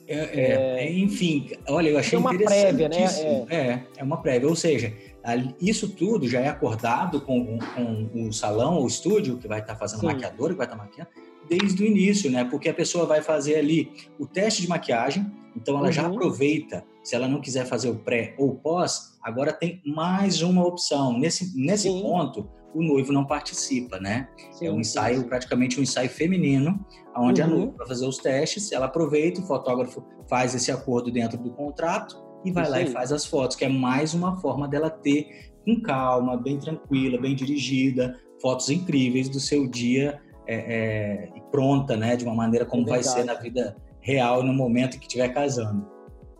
É, 0.07 0.17
é, 0.17 0.85
é 0.85 0.93
enfim, 0.93 1.51
olha, 1.67 1.89
eu 1.89 1.97
achei 1.97 2.15
é 2.15 2.19
uma 2.19 2.37
prévia, 2.37 2.87
né? 2.87 3.05
É. 3.49 3.55
é, 3.55 3.83
é 3.97 4.03
uma 4.03 4.21
prévia. 4.21 4.47
Ou 4.47 4.55
seja, 4.55 4.93
isso 5.59 5.89
tudo 5.89 6.27
já 6.27 6.39
é 6.39 6.47
acordado 6.47 7.21
com, 7.21 7.57
com 7.57 8.27
o 8.27 8.33
salão, 8.33 8.81
o 8.81 8.87
estúdio 8.87 9.37
que 9.37 9.47
vai 9.47 9.59
estar 9.59 9.73
tá 9.73 9.79
fazendo 9.79 10.01
Sim. 10.01 10.07
maquiador, 10.07 10.49
que 10.49 10.55
vai 10.55 10.67
estar 10.67 10.77
tá 10.77 10.83
maquiando, 10.83 11.09
desde 11.49 11.83
o 11.83 11.85
início, 11.85 12.29
né? 12.31 12.43
Porque 12.45 12.69
a 12.69 12.73
pessoa 12.73 13.05
vai 13.05 13.21
fazer 13.21 13.55
ali 13.55 13.91
o 14.19 14.25
teste 14.25 14.61
de 14.61 14.69
maquiagem, 14.69 15.25
então 15.55 15.77
ela 15.77 15.87
uhum. 15.87 15.91
já 15.91 16.05
aproveita. 16.05 16.83
Se 17.03 17.15
ela 17.15 17.27
não 17.27 17.39
quiser 17.39 17.65
fazer 17.65 17.89
o 17.89 17.95
pré 17.95 18.35
ou 18.37 18.49
o 18.49 18.55
pós, 18.55 19.17
agora 19.21 19.53
tem 19.53 19.81
mais 19.85 20.41
uma 20.41 20.65
opção. 20.65 21.17
Nesse, 21.17 21.55
nesse 21.55 21.87
ponto, 21.87 22.49
o 22.73 22.83
noivo 22.83 23.13
não 23.13 23.25
participa, 23.25 23.99
né? 23.99 24.27
Sim, 24.51 24.67
é 24.67 24.71
um 24.71 24.79
ensaio, 24.79 25.21
sim. 25.21 25.27
praticamente 25.27 25.79
um 25.79 25.83
ensaio 25.83 26.09
feminino, 26.09 26.83
onde 27.15 27.41
uhum. 27.41 27.47
a 27.47 27.49
noiva 27.49 27.73
vai 27.77 27.87
fazer 27.87 28.05
os 28.05 28.17
testes, 28.17 28.71
ela 28.71 28.87
aproveita, 28.87 29.39
o 29.39 29.47
fotógrafo 29.47 30.03
faz 30.27 30.53
esse 30.53 30.71
acordo 30.71 31.11
dentro 31.11 31.37
do 31.37 31.51
contrato, 31.51 32.21
e 32.45 32.51
vai 32.51 32.63
Isso 32.63 32.71
lá 32.71 32.77
aí. 32.77 32.85
e 32.85 32.87
faz 32.87 33.11
as 33.11 33.25
fotos, 33.25 33.57
que 33.57 33.65
é 33.65 33.69
mais 33.69 34.13
uma 34.13 34.37
forma 34.37 34.67
dela 34.67 34.89
ter 34.89 35.51
com 35.65 35.81
calma, 35.81 36.37
bem 36.37 36.59
tranquila, 36.59 37.19
bem 37.19 37.35
dirigida, 37.35 38.19
fotos 38.39 38.69
incríveis 38.69 39.27
do 39.27 39.39
seu 39.39 39.67
dia 39.67 40.21
é, 40.47 41.31
é, 41.35 41.41
pronta, 41.51 41.97
né, 41.97 42.15
de 42.15 42.23
uma 42.23 42.35
maneira 42.35 42.65
como 42.65 42.83
é 42.87 42.91
vai 42.91 43.03
ser 43.03 43.23
na 43.23 43.33
vida 43.33 43.75
real 43.99 44.43
no 44.43 44.53
momento 44.53 44.99
que 44.99 45.07
estiver 45.07 45.29
casando. 45.29 45.94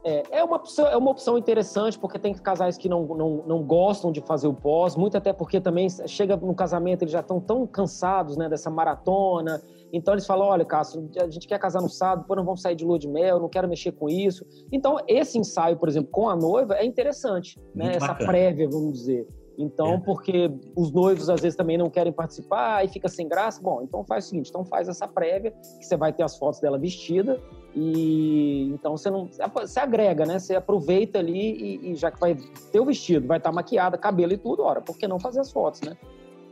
É, 0.08 0.22
é, 0.30 0.44
uma 0.44 0.58
opção, 0.58 0.88
é 0.88 0.96
uma 0.96 1.10
opção 1.10 1.36
interessante, 1.36 1.98
porque 1.98 2.20
tem 2.20 2.32
casais 2.36 2.78
que 2.78 2.88
não, 2.88 3.08
não, 3.08 3.44
não 3.48 3.64
gostam 3.64 4.12
de 4.12 4.22
fazer 4.22 4.48
o 4.48 4.54
pós, 4.54 4.96
muito 4.96 5.18
até 5.18 5.34
porque 5.34 5.60
também 5.60 5.88
chega 6.06 6.38
no 6.38 6.54
casamento, 6.54 7.02
eles 7.02 7.12
já 7.12 7.22
estão 7.22 7.42
tão 7.42 7.66
cansados 7.66 8.38
né, 8.38 8.48
dessa 8.48 8.70
maratona. 8.70 9.60
Então 9.92 10.14
eles 10.14 10.28
falam: 10.28 10.48
olha, 10.48 10.64
Cássio, 10.64 11.10
a 11.20 11.28
gente 11.28 11.48
quer 11.48 11.58
casar 11.58 11.82
no 11.82 11.90
sábado, 11.90 12.22
depois 12.22 12.38
não 12.38 12.46
vamos 12.46 12.62
sair 12.62 12.76
de 12.76 12.86
lua 12.86 13.00
de 13.00 13.08
mel, 13.08 13.40
não 13.40 13.50
quero 13.50 13.68
mexer 13.68 13.94
com 13.94 14.08
isso. 14.08 14.46
Então, 14.72 14.98
esse 15.08 15.40
ensaio, 15.40 15.76
por 15.76 15.90
exemplo, 15.90 16.12
com 16.12 16.30
a 16.30 16.36
noiva 16.36 16.76
é 16.76 16.86
interessante, 16.86 17.60
né? 17.74 17.96
Essa 17.96 18.14
prévia, 18.14 18.70
vamos 18.70 18.94
dizer. 18.94 19.28
Então, 19.58 19.94
é. 19.94 19.98
porque 20.00 20.52
os 20.76 20.92
noivos 20.92 21.30
às 21.30 21.42
vezes 21.42 21.56
também 21.56 21.78
não 21.78 21.90
querem 21.90 22.12
participar 22.12 22.84
e 22.84 22.88
fica 22.88 23.08
sem 23.08 23.28
graça, 23.28 23.62
bom, 23.62 23.82
então 23.82 24.04
faz 24.04 24.26
o 24.26 24.30
seguinte, 24.30 24.50
então 24.50 24.66
faz 24.66 24.90
essa 24.90 25.08
prévia, 25.08 25.52
que 25.80 25.86
você 25.86 25.96
vai 25.96 26.12
ter 26.12 26.24
as 26.24 26.38
fotos 26.38 26.60
dela 26.60 26.78
vestida 26.78 27.40
e 27.74 28.70
então 28.74 28.98
você 28.98 29.10
não 29.10 29.30
você 29.54 29.80
agrega, 29.80 30.26
né? 30.26 30.40
Você 30.40 30.56
aproveita 30.56 31.20
ali 31.20 31.80
e, 31.82 31.92
e 31.92 31.96
já 31.96 32.12
que 32.12 32.20
vai 32.20 32.36
ter 32.72 32.80
o 32.80 32.86
vestido, 32.86 33.28
vai 33.28 33.38
estar 33.38 33.52
maquiada, 33.52 33.98
cabelo 33.98 34.34
e 34.34 34.38
tudo, 34.38 34.64
ora, 34.64 34.82
por 34.82 34.98
que 34.98 35.08
não 35.08 35.20
fazer 35.20 35.40
as 35.40 35.52
fotos, 35.52 35.82
né? 35.82 35.96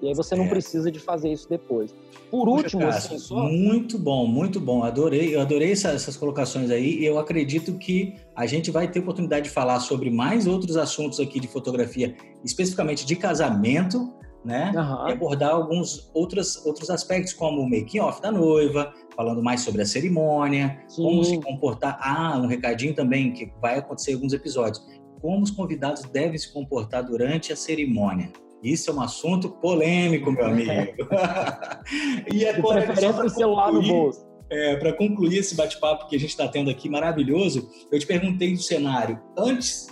E 0.03 0.09
aí 0.09 0.13
você 0.13 0.35
não 0.35 0.43
é. 0.43 0.49
precisa 0.49 0.91
de 0.91 0.99
fazer 0.99 1.31
isso 1.31 1.47
depois. 1.49 1.95
Por 2.29 2.49
último, 2.49 2.81
Poxa, 2.81 2.97
assim, 2.97 3.17
só... 3.17 3.47
muito 3.47 3.97
bom, 3.97 4.27
muito 4.27 4.59
bom. 4.59 4.83
Adorei, 4.83 5.33
eu 5.33 5.39
adorei 5.39 5.71
essas, 5.71 5.95
essas 5.95 6.17
colocações 6.17 6.69
aí. 6.69 6.99
E 6.99 7.05
eu 7.05 7.17
acredito 7.17 7.77
que 7.77 8.13
a 8.35 8.45
gente 8.45 8.69
vai 8.69 8.91
ter 8.91 8.99
oportunidade 8.99 9.45
de 9.45 9.49
falar 9.49 9.79
sobre 9.79 10.09
mais 10.09 10.45
outros 10.45 10.75
assuntos 10.75 11.21
aqui 11.21 11.39
de 11.39 11.47
fotografia, 11.47 12.17
especificamente 12.43 13.05
de 13.05 13.15
casamento, 13.15 14.13
né? 14.43 14.73
Uhum. 14.75 15.07
E 15.07 15.11
abordar 15.13 15.51
alguns 15.51 16.11
outros, 16.13 16.65
outros 16.65 16.89
aspectos, 16.89 17.31
como 17.31 17.61
o 17.61 17.69
making 17.69 17.99
off 17.99 18.21
da 18.21 18.29
noiva, 18.29 18.93
falando 19.15 19.41
mais 19.41 19.61
sobre 19.61 19.83
a 19.83 19.85
cerimônia, 19.85 20.83
Sim. 20.89 21.03
como 21.03 21.23
se 21.23 21.39
comportar. 21.39 21.97
Ah, 22.01 22.37
um 22.37 22.47
recadinho 22.47 22.93
também 22.93 23.31
que 23.31 23.53
vai 23.61 23.79
acontecer 23.79 24.11
em 24.11 24.15
alguns 24.15 24.33
episódios. 24.33 24.85
Como 25.21 25.41
os 25.41 25.51
convidados 25.51 26.01
devem 26.11 26.37
se 26.37 26.51
comportar 26.51 27.05
durante 27.05 27.53
a 27.53 27.55
cerimônia. 27.55 28.29
Isso 28.63 28.89
é 28.89 28.93
um 28.93 29.01
assunto 29.01 29.49
polêmico, 29.49 30.31
meu 30.31 30.45
amigo. 30.45 30.71
e 32.31 32.45
agora, 32.47 32.79
De 32.79 32.87
preferência 32.87 33.25
o 33.25 33.29
celular 33.29 33.73
no 33.73 33.81
bolso. 33.81 34.25
É, 34.49 34.77
para 34.77 34.93
concluir 34.93 35.39
esse 35.39 35.55
bate-papo 35.55 36.07
que 36.07 36.15
a 36.15 36.19
gente 36.19 36.29
está 36.29 36.47
tendo 36.47 36.69
aqui 36.69 36.87
maravilhoso, 36.87 37.69
eu 37.91 37.99
te 37.99 38.05
perguntei 38.07 38.53
do 38.53 38.61
cenário 38.61 39.19
antes, 39.37 39.87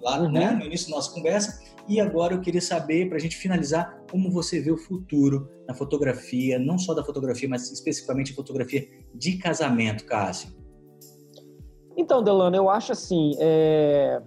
lá 0.00 0.20
uhum. 0.20 0.30
né, 0.30 0.52
no 0.52 0.66
início 0.66 0.90
da 0.90 0.96
nossa 0.96 1.12
conversa, 1.12 1.60
e 1.88 1.98
agora 1.98 2.34
eu 2.34 2.40
queria 2.40 2.60
saber, 2.60 3.08
para 3.08 3.16
a 3.16 3.20
gente 3.20 3.36
finalizar, 3.36 4.00
como 4.08 4.30
você 4.30 4.60
vê 4.60 4.70
o 4.70 4.76
futuro 4.76 5.48
na 5.66 5.74
fotografia, 5.74 6.58
não 6.58 6.78
só 6.78 6.94
da 6.94 7.04
fotografia, 7.04 7.48
mas 7.48 7.72
especificamente 7.72 8.34
fotografia 8.34 8.86
de 9.14 9.36
casamento, 9.38 10.04
Cássio. 10.04 10.50
Então, 11.96 12.22
Delano, 12.22 12.56
eu 12.56 12.70
acho 12.70 12.92
assim, 12.92 13.32
é... 13.40 14.20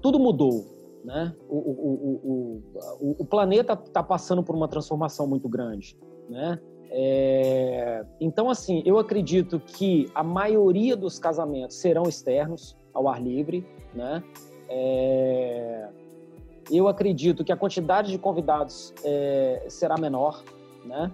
tudo 0.00 0.18
mudou. 0.18 0.79
Né? 1.04 1.34
O, 1.48 1.56
o, 1.56 2.62
o, 3.00 3.16
o 3.18 3.24
planeta 3.24 3.72
está 3.72 4.02
passando 4.02 4.42
por 4.42 4.54
uma 4.54 4.68
transformação 4.68 5.26
muito 5.26 5.48
grande. 5.48 5.96
Né? 6.28 6.60
É... 6.90 8.04
Então, 8.20 8.50
assim, 8.50 8.82
eu 8.84 8.98
acredito 8.98 9.60
que 9.60 10.10
a 10.14 10.22
maioria 10.22 10.96
dos 10.96 11.18
casamentos 11.18 11.76
serão 11.76 12.02
externos, 12.04 12.76
ao 12.92 13.08
ar 13.08 13.22
livre. 13.22 13.66
Né? 13.94 14.22
É... 14.68 15.88
Eu 16.70 16.86
acredito 16.86 17.44
que 17.44 17.52
a 17.52 17.56
quantidade 17.56 18.10
de 18.10 18.18
convidados 18.18 18.92
é... 19.04 19.64
será 19.68 19.96
menor. 19.96 20.42
Né? 20.84 21.10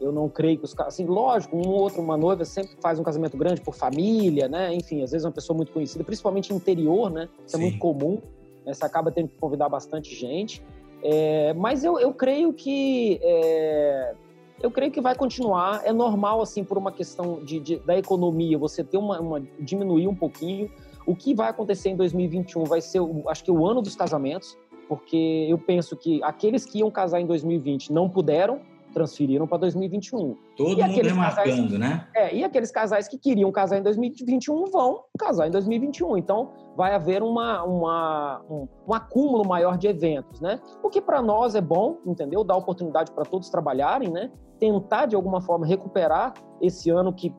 Eu 0.00 0.10
não 0.10 0.28
creio 0.30 0.58
que 0.58 0.64
os 0.64 0.74
assim, 0.80 1.04
lógico, 1.04 1.54
um 1.54 1.68
ou 1.68 1.82
outro, 1.82 2.00
uma 2.00 2.16
noiva 2.16 2.44
sempre 2.44 2.74
faz 2.80 2.98
um 2.98 3.02
casamento 3.02 3.36
grande 3.36 3.60
por 3.60 3.74
família, 3.74 4.48
né? 4.48 4.74
Enfim, 4.74 5.02
às 5.02 5.10
vezes 5.10 5.26
uma 5.26 5.32
pessoa 5.32 5.54
muito 5.54 5.72
conhecida, 5.72 6.02
principalmente 6.02 6.54
interior, 6.54 7.10
né? 7.10 7.28
Isso 7.46 7.56
Sim. 7.56 7.58
é 7.58 7.60
muito 7.66 7.78
comum. 7.78 8.18
Né? 8.64 8.72
Você 8.74 8.84
acaba 8.84 9.10
tendo 9.10 9.28
que 9.28 9.36
convidar 9.36 9.68
bastante 9.68 10.14
gente. 10.14 10.62
É, 11.02 11.52
mas 11.54 11.82
eu, 11.82 11.98
eu 11.98 12.12
creio 12.12 12.52
que 12.52 13.18
é, 13.22 14.14
eu 14.62 14.70
creio 14.70 14.92
que 14.92 15.00
vai 15.00 15.14
continuar. 15.14 15.82
É 15.84 15.92
normal 15.92 16.42
assim 16.42 16.62
por 16.62 16.76
uma 16.76 16.92
questão 16.92 17.42
de, 17.42 17.58
de 17.58 17.76
da 17.78 17.96
economia 17.96 18.58
você 18.58 18.84
ter 18.84 18.98
uma, 18.98 19.20
uma, 19.20 19.42
diminuir 19.58 20.06
um 20.06 20.14
pouquinho. 20.14 20.70
O 21.06 21.16
que 21.16 21.34
vai 21.34 21.48
acontecer 21.48 21.88
em 21.88 21.96
2021 21.96 22.64
vai 22.64 22.80
ser, 22.80 23.00
acho 23.28 23.42
que 23.42 23.50
o 23.50 23.66
ano 23.66 23.80
dos 23.80 23.96
casamentos, 23.96 24.56
porque 24.88 25.46
eu 25.48 25.58
penso 25.58 25.96
que 25.96 26.22
aqueles 26.22 26.66
que 26.66 26.78
iam 26.78 26.90
casar 26.90 27.20
em 27.20 27.26
2020 27.26 27.92
não 27.92 28.08
puderam 28.08 28.60
transferiram 28.92 29.46
para 29.46 29.58
2021. 29.58 30.36
Todo 30.56 30.80
e 30.80 30.84
mundo 30.84 31.02
remarcando, 31.02 31.46
casais, 31.46 31.78
né? 31.78 32.06
É, 32.14 32.34
e 32.34 32.44
aqueles 32.44 32.70
casais 32.70 33.08
que 33.08 33.18
queriam 33.18 33.50
casar 33.50 33.78
em 33.78 33.82
2021 33.82 34.66
vão 34.66 35.04
casar 35.18 35.48
em 35.48 35.50
2021. 35.50 36.16
Então, 36.16 36.52
vai 36.76 36.94
haver 36.94 37.22
uma, 37.22 37.62
uma 37.64 38.42
um, 38.48 38.68
um, 38.88 38.94
acúmulo 38.94 39.46
maior 39.46 39.76
de 39.76 39.86
eventos, 39.86 40.40
né? 40.40 40.60
O 40.82 40.88
que 40.88 41.00
para 41.00 41.22
nós 41.22 41.54
é 41.54 41.60
bom, 41.60 41.98
entendeu? 42.06 42.44
Dar 42.44 42.56
oportunidade 42.56 43.12
para 43.12 43.24
todos 43.24 43.48
trabalharem, 43.50 44.10
né? 44.10 44.30
Tentar, 44.58 45.06
de 45.06 45.16
alguma 45.16 45.40
forma, 45.40 45.66
recuperar 45.66 46.34
esse 46.60 46.90
ano 46.90 47.12
que 47.12 47.34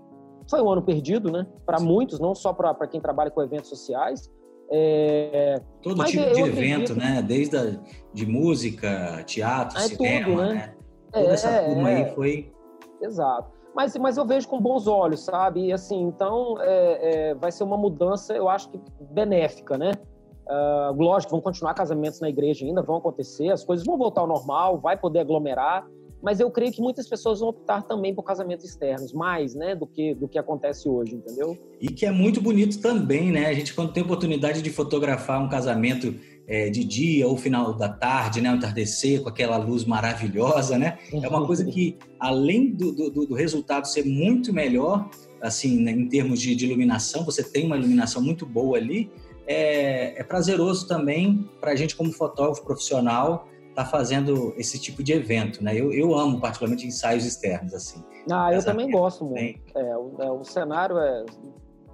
foi 0.50 0.62
um 0.62 0.70
ano 0.70 0.82
perdido, 0.82 1.32
né? 1.32 1.46
Para 1.66 1.80
muitos, 1.80 2.20
não 2.20 2.36
só 2.36 2.54
para 2.54 2.88
quem 2.88 3.00
trabalha 3.00 3.32
com 3.32 3.42
eventos 3.42 3.70
sociais. 3.70 4.30
É... 4.72 5.62
Todo 5.82 6.04
tipo 6.06 6.34
de 6.34 6.42
evento, 6.42 6.96
né? 6.96 7.22
Desde 7.22 7.58
a, 7.58 7.78
de 8.14 8.26
música, 8.26 9.24
teatro, 9.26 9.78
é 9.78 9.82
cinema, 9.82 10.26
tudo, 10.26 10.42
né? 10.42 10.54
né? 10.54 10.74
Toda 11.12 11.26
é, 11.26 11.34
essa 11.34 11.64
turma 11.64 11.90
aí 11.90 12.02
é. 12.02 12.06
foi. 12.14 12.54
Exato. 13.02 13.52
Mas, 13.76 13.96
mas 13.98 14.18
eu 14.18 14.26
vejo 14.26 14.48
com 14.48 14.60
bons 14.60 14.86
olhos, 14.88 15.22
sabe? 15.22 15.68
E 15.68 15.74
assim, 15.74 16.02
então 16.02 16.58
é, 16.60 17.30
é, 17.30 17.36
vai 17.36 17.52
ser 17.52 17.64
uma 17.64 17.78
mudança, 17.78 18.34
eu 18.34 18.50
acho 18.50 18.70
que 18.70 18.80
benéfica, 19.12 19.78
né? 19.78 19.94
Uh, 20.48 21.02
lógico, 21.02 21.32
vão 21.32 21.40
continuar 21.40 21.74
casamentos 21.74 22.20
na 22.20 22.28
igreja 22.28 22.66
ainda, 22.66 22.82
vão 22.82 22.98
acontecer, 22.98 23.50
as 23.50 23.64
coisas 23.64 23.86
vão 23.86 23.98
voltar 23.98 24.22
ao 24.22 24.28
normal, 24.28 24.80
vai 24.80 24.98
poder 24.98 25.20
aglomerar, 25.20 25.88
mas 26.22 26.42
eu 26.42 26.52
creio 26.52 26.74
que 26.74 26.82
muitas 26.82 27.08
pessoas 27.08 27.40
vão 27.40 27.50
optar 27.50 27.84
também 27.84 28.14
por 28.14 28.24
casamentos 28.24 28.66
externos, 28.66 29.14
mais, 29.14 29.56
né, 29.56 29.76
do 29.76 29.88
que 29.88 30.14
do 30.14 30.28
que 30.28 30.38
acontece 30.38 30.90
hoje, 30.90 31.16
entendeu? 31.16 31.58
E 31.80 31.88
que 31.88 32.06
é 32.06 32.12
muito 32.12 32.42
bonito 32.42 32.82
também, 32.82 33.32
né? 33.32 33.46
A 33.46 33.54
gente 33.54 33.74
quando 33.74 33.94
tem 33.94 34.04
oportunidade 34.04 34.62
de 34.62 34.70
fotografar 34.70 35.42
um 35.42 35.48
casamento 35.48 36.14
é, 36.48 36.70
de 36.70 36.84
dia 36.84 37.28
ou 37.28 37.38
final 37.38 37.74
da 37.74 37.90
tarde, 37.90 38.42
né, 38.42 38.50
entardecer 38.50 39.22
com 39.22 39.30
aquela 39.30 39.58
luz 39.58 39.86
maravilhosa, 39.86 40.78
né? 40.78 40.98
É 41.14 41.28
uma 41.28 41.46
coisa 41.46 41.64
que 41.66 41.98
além 42.20 42.72
do, 42.72 42.92
do, 42.92 43.26
do 43.28 43.34
resultado 43.36 43.88
ser 43.88 44.06
muito 44.06 44.54
melhor, 44.54 45.10
assim, 45.42 45.80
né, 45.80 45.92
em 45.92 46.08
termos 46.08 46.40
de, 46.42 46.56
de, 46.56 46.66
iluminação, 46.66 47.24
você 47.24 47.44
tem 47.44 47.66
uma 47.66 47.78
iluminação 47.78 48.22
muito 48.22 48.46
boa 48.46 48.78
ali. 48.78 49.12
É, 49.48 50.20
é 50.20 50.24
prazeroso 50.24 50.88
também 50.88 51.50
para 51.60 51.72
a 51.72 51.76
gente 51.76 51.96
como 51.96 52.12
fotógrafo 52.12 52.64
profissional 52.64 53.48
tá 53.74 53.86
fazendo 53.86 54.54
esse 54.58 54.80
tipo 54.80 55.02
de 55.02 55.14
evento, 55.14 55.64
né? 55.64 55.74
Eu, 55.74 55.92
eu 55.94 56.14
amo 56.14 56.40
particularmente 56.40 56.86
ensaios 56.86 57.26
externos, 57.26 57.74
assim. 57.74 58.04
Ah, 58.30 58.54
eu 58.54 58.64
também 58.64 58.90
gosto 58.92 59.26
muito. 59.26 59.60
É, 59.76 59.98
o, 59.98 60.16
é, 60.20 60.32
o, 60.32 60.44
cenário 60.44 60.98
é, 60.98 61.26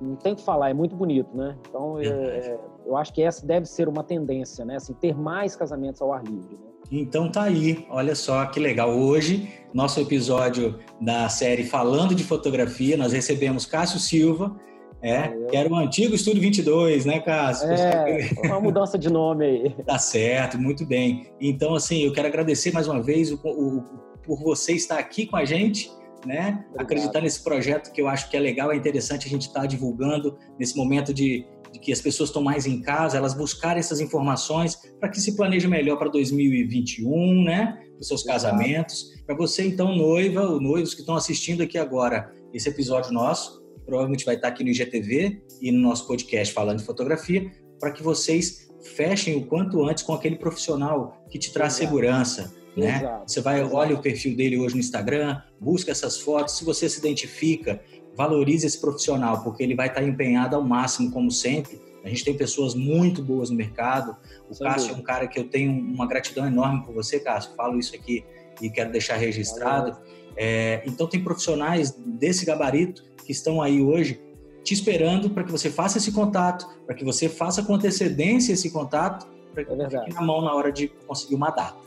não 0.02 0.16
tem 0.16 0.34
o 0.34 0.36
que 0.36 0.44
falar, 0.44 0.70
é 0.70 0.74
muito 0.74 0.96
bonito, 0.96 1.36
né? 1.36 1.56
Então, 1.68 2.00
é, 2.00 2.06
é, 2.06 2.60
eu 2.86 2.96
acho 2.96 3.14
que 3.14 3.22
essa 3.22 3.46
deve 3.46 3.66
ser 3.66 3.88
uma 3.88 4.04
tendência, 4.04 4.64
né? 4.64 4.76
Assim, 4.76 4.94
ter 4.94 5.16
mais 5.16 5.56
casamentos 5.56 6.02
ao 6.02 6.14
ar 6.14 6.24
livre, 6.24 6.56
né? 6.56 6.68
Então 6.90 7.30
tá 7.30 7.44
aí, 7.44 7.86
olha 7.90 8.16
só 8.16 8.46
que 8.46 8.60
legal. 8.60 8.90
Hoje, 8.92 9.50
nosso 9.74 10.00
episódio 10.00 10.80
da 11.02 11.28
série 11.28 11.66
Falando 11.66 12.16
de 12.16 12.24
Fotografia, 12.24 12.96
nós 12.96 13.12
recebemos 13.12 13.66
Cássio 13.66 14.00
Silva, 14.00 14.56
é, 15.02 15.28
que 15.50 15.56
era 15.56 15.70
o 15.70 15.76
antigo 15.76 16.16
Estúdio 16.16 16.42
22, 16.42 17.06
né, 17.06 17.20
Cássio? 17.20 17.70
É, 17.70 18.30
uma 18.46 18.60
mudança 18.60 18.98
de 18.98 19.12
nome 19.12 19.46
aí. 19.46 19.76
Tá 19.86 19.98
certo, 19.98 20.58
muito 20.58 20.86
bem. 20.86 21.30
Então, 21.42 21.76
assim, 21.76 22.04
eu 22.04 22.14
quero 22.14 22.28
agradecer 22.28 22.72
mais 22.72 22.88
uma 22.88 23.02
vez 23.02 23.32
o, 23.32 23.36
o, 23.44 23.82
por 24.24 24.42
você 24.42 24.74
estar 24.74 24.98
aqui 24.98 25.26
com 25.26 25.36
a 25.36 25.46
gente, 25.46 25.92
né? 26.28 26.66
Acreditar 26.78 27.22
nesse 27.22 27.42
projeto 27.42 27.92
que 27.92 28.02
eu 28.02 28.08
acho 28.08 28.30
que 28.30 28.36
é 28.36 28.40
legal, 28.40 28.72
é 28.72 28.76
interessante 28.76 29.26
a 29.26 29.30
gente 29.30 29.48
estar 29.48 29.62
tá 29.62 29.66
divulgando 29.66 30.38
nesse 30.60 30.76
momento 30.76 31.14
de, 31.14 31.48
de 31.72 31.80
que 31.80 31.92
as 31.92 32.02
pessoas 32.02 32.30
estão 32.30 32.44
mais 32.44 32.68
em 32.68 32.82
casa, 32.82 33.18
elas 33.18 33.34
buscarem 33.34 33.80
essas 33.80 34.02
informações 34.02 34.76
para 35.00 35.10
que 35.10 35.22
se 35.22 35.36
planeje 35.36 35.68
melhor 35.68 35.98
para 35.98 36.10
2021, 36.10 37.44
né? 37.44 37.82
Os 38.00 38.08
seus 38.08 38.24
casamentos. 38.24 39.06
Para 39.26 39.36
você, 39.36 39.66
então, 39.66 39.96
noiva, 39.96 40.42
ou 40.42 40.62
noivos 40.62 40.94
que 40.94 41.00
estão 41.00 41.16
assistindo 41.16 41.64
aqui 41.64 41.78
agora 41.78 42.32
esse 42.54 42.70
episódio 42.70 43.12
nosso, 43.12 43.66
provavelmente 43.86 44.26
vai 44.26 44.36
estar 44.36 44.50
aqui 44.50 44.64
no 44.64 44.70
IGTV 44.70 45.42
e 45.62 45.72
no 45.72 45.80
nosso 45.80 46.06
podcast 46.06 46.54
falando 46.54 46.80
de 46.80 46.84
fotografia, 46.84 47.50
para 47.80 47.92
que 47.92 48.04
vocês 48.04 48.68
fechem 48.96 49.36
o 49.36 49.46
quanto 49.46 49.84
antes 49.84 50.04
com 50.04 50.14
aquele 50.14 50.36
profissional 50.36 51.24
que 51.30 51.40
te 51.40 51.52
traz 51.52 51.74
segurança, 51.74 52.54
né? 52.78 52.98
Exato. 52.98 53.32
Você 53.32 53.42
vai, 53.42 53.64
olha 53.64 53.96
o 53.96 54.02
perfil 54.02 54.36
dele 54.36 54.58
hoje 54.58 54.76
no 54.76 54.80
Instagram, 54.80 55.42
busca 55.60 55.92
essas 55.92 56.20
fotos, 56.20 56.58
se 56.58 56.64
você 56.64 56.88
se 56.88 57.00
identifica, 57.00 57.82
valorize 58.16 58.66
esse 58.66 58.80
profissional, 58.80 59.44
porque 59.44 59.64
ele 59.64 59.76
vai 59.76 59.88
estar 59.88 60.04
empenhado 60.04 60.56
ao 60.56 60.64
máximo, 60.64 61.12
como 61.12 61.32
sempre. 61.32 61.80
A 62.04 62.10
gente 62.10 62.24
tem 62.24 62.36
pessoas 62.36 62.74
muito 62.74 63.22
boas 63.22 63.50
no 63.50 63.56
mercado. 63.56 64.16
O 64.50 64.54
Sem 64.54 64.66
Cássio 64.66 64.90
dúvida. 64.90 64.98
é 64.98 65.02
um 65.02 65.04
cara 65.04 65.28
que 65.28 65.40
eu 65.40 65.50
tenho 65.50 65.72
uma 65.72 66.08
gratidão 66.08 66.48
enorme 66.48 66.84
por 66.86 66.94
você, 66.94 67.20
Cássio. 67.20 67.54
Falo 67.56 67.78
isso 67.78 67.94
aqui 67.94 68.24
e 68.62 68.70
quero 68.70 68.92
deixar 68.92 69.18
registrado. 69.18 69.98
É, 70.36 70.84
então, 70.86 71.08
tem 71.08 71.22
profissionais 71.22 71.92
desse 71.92 72.46
gabarito 72.46 73.04
que 73.26 73.32
estão 73.32 73.62
aí 73.62 73.82
hoje 73.82 74.22
te 74.64 74.74
esperando 74.74 75.30
para 75.30 75.44
que 75.44 75.52
você 75.52 75.70
faça 75.70 75.98
esse 75.98 76.12
contato, 76.12 76.68
para 76.86 76.96
que 76.96 77.04
você 77.04 77.28
faça 77.28 77.64
com 77.64 77.76
antecedência 77.76 78.54
esse 78.54 78.70
contato, 78.70 79.28
para 79.54 79.64
que 79.64 79.74
é 79.74 79.90
fique 79.90 80.14
na 80.14 80.22
mão 80.22 80.42
na 80.42 80.54
hora 80.54 80.72
de 80.72 80.88
conseguir 81.08 81.36
uma 81.36 81.50
data. 81.50 81.78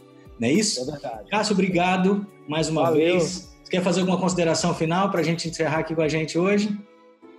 Não 0.40 0.48
é 0.48 0.53
isso? 0.53 0.81
É 0.81 0.85
verdade. 0.92 1.29
Cássio, 1.29 1.53
obrigado 1.53 2.26
mais 2.48 2.70
uma 2.70 2.85
Valeu. 2.85 2.96
vez. 2.96 3.55
Você 3.62 3.70
quer 3.70 3.83
fazer 3.83 4.00
alguma 4.00 4.18
consideração 4.18 4.74
final 4.74 5.11
para 5.11 5.20
a 5.20 5.22
gente 5.22 5.46
encerrar 5.46 5.81
aqui 5.81 5.94
com 5.94 6.00
a 6.00 6.09
gente 6.09 6.38
hoje? 6.38 6.74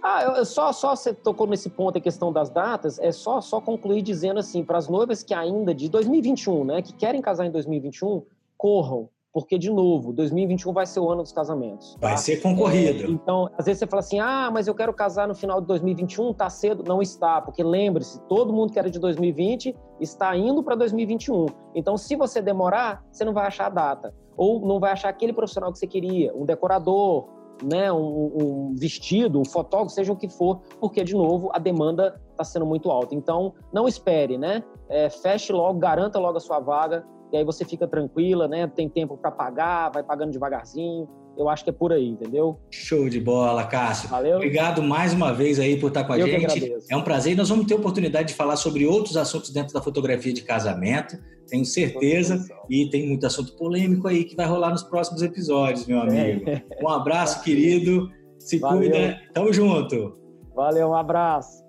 Ah, 0.04 0.24
eu, 0.24 0.46
só, 0.46 0.72
só 0.72 0.96
você 0.96 1.12
tocou 1.14 1.48
nesse 1.48 1.70
ponto 1.70 1.98
a 1.98 2.02
questão 2.02 2.32
das 2.32 2.50
datas, 2.50 3.00
é 3.00 3.12
só, 3.12 3.42
só 3.42 3.60
concluir 3.60 4.02
dizendo 4.02 4.40
assim, 4.40 4.64
para 4.64 4.78
as 4.78 4.88
noivas 4.88 5.24
que 5.24 5.34
ainda 5.34 5.74
de 5.76 5.90
2021, 5.90 6.64
né, 6.66 6.82
que 6.82 6.94
querem 6.94 7.22
casar 7.22 7.46
em 7.46 7.52
2021, 7.52 8.24
corram, 8.58 9.10
porque, 9.34 9.58
de 9.58 9.70
novo, 9.70 10.12
2021 10.12 10.74
vai 10.74 10.86
ser 10.86 11.00
o 11.00 11.10
ano 11.10 11.24
dos 11.24 11.32
casamentos. 11.32 11.96
Tá? 11.96 12.10
Vai 12.10 12.18
ser 12.18 12.42
concorrido. 12.42 13.04
É, 13.04 13.08
então, 13.08 13.50
às 13.58 13.66
vezes 13.66 13.80
você 13.80 13.88
fala 13.88 14.02
assim, 14.02 14.20
ah, 14.20 14.50
mas 14.52 14.68
eu 14.68 14.76
quero 14.76 14.94
casar 14.94 15.28
no 15.28 15.34
final 15.34 15.62
de 15.62 15.68
2021, 15.68 16.34
tá 16.34 16.50
cedo. 16.50 16.84
Não 16.86 17.02
está, 17.02 17.42
porque 17.42 17.64
lembre-se, 17.64 18.20
todo 18.28 18.52
mundo 18.52 18.74
que 18.74 18.80
era 18.80 18.90
de 18.90 19.00
2020 19.00 19.76
está 20.00 20.36
indo 20.36 20.62
para 20.62 20.76
2021. 20.76 21.46
Então, 21.74 21.96
se 21.96 22.16
você 22.16 22.42
demorar, 22.42 23.06
você 23.12 23.24
não 23.24 23.34
vai 23.34 23.48
achar 23.48 23.68
a 23.68 23.70
data. 23.70 24.14
Ou 24.36 24.66
não 24.66 24.80
vai 24.80 24.92
achar 24.92 25.10
aquele 25.10 25.32
profissional 25.32 25.72
que 25.72 25.80
você 25.80 25.88
queria, 25.88 26.36
um 26.36 26.46
decorador, 26.46 27.28
né, 27.64 27.92
um, 27.92 28.00
um, 28.00 28.76
vestido, 28.76 29.40
um 29.40 29.46
fotógrafo, 29.46 29.94
seja 29.94 30.12
o 30.12 30.16
que 30.16 30.28
for, 30.28 30.62
porque, 30.80 31.04
de 31.04 31.14
novo, 31.14 31.50
a 31.54 31.60
demanda 31.60 32.20
está 32.32 32.44
sendo 32.44 32.66
muito 32.66 32.90
alta. 32.90 33.14
Então, 33.14 33.54
não 33.72 33.88
espere, 33.88 34.38
né? 34.38 34.64
É, 34.90 35.10
feche 35.10 35.54
logo, 35.54 35.80
garanta 35.80 36.20
logo 36.20 36.38
a 36.38 36.42
sua 36.42 36.60
vaga, 36.60 37.06
e 37.32 37.38
aí 37.38 37.44
você 37.44 37.64
fica 37.64 37.88
tranquila, 37.88 38.48
né? 38.48 38.68
Tem 38.68 38.90
tempo 38.90 39.18
para 39.18 39.32
pagar, 39.32 39.90
vai 39.90 40.04
pagando 40.04 40.32
devagarzinho. 40.32 41.08
Eu 41.38 41.48
acho 41.48 41.64
que 41.64 41.70
é 41.70 41.74
por 41.74 41.94
aí, 41.94 42.10
entendeu? 42.10 42.60
Show 42.70 43.08
de 43.08 43.20
bola, 43.20 43.64
Cássio. 43.64 44.10
Valeu. 44.10 44.36
Obrigado 44.36 44.84
mais 44.84 45.14
uma 45.14 45.34
vez 45.34 45.60
aí 45.60 45.80
por 45.80 45.88
estar 45.88 46.04
com 46.04 46.14
a 46.14 46.20
Eu 46.20 46.28
gente. 46.28 46.76
É 46.90 46.98
um 46.98 47.04
prazer. 47.04 47.38
Nós 47.38 47.48
vamos 47.48 47.66
ter 47.66 47.74
oportunidade 47.74 48.30
de 48.30 48.34
falar 48.34 48.58
sobre 48.58 48.86
outros 48.86 49.16
assuntos 49.16 49.50
dentro 49.50 49.74
da 49.74 49.82
fotografia 49.82 50.34
de 50.34 50.44
casamento, 50.44 51.18
tenho 51.48 51.64
certeza. 51.64 52.46
E 52.70 52.90
tem 52.90 53.08
muito 53.08 53.26
assunto 53.26 53.56
polêmico 53.56 54.08
aí 54.08 54.26
que 54.26 54.36
vai 54.36 54.46
rolar 54.46 54.72
nos 54.72 54.84
próximos 54.84 55.22
episódios, 55.22 55.88
meu 55.88 56.02
amigo. 56.02 56.50
É. 56.50 56.64
Um 56.82 56.90
abraço, 56.90 57.42
querido. 57.46 58.10
Se 58.38 58.60
Valeu. 58.60 58.80
cuida. 58.80 59.18
Tamo 59.34 59.54
junto. 59.54 60.18
Valeu, 60.54 60.90
um 60.90 60.96
abraço. 60.96 61.64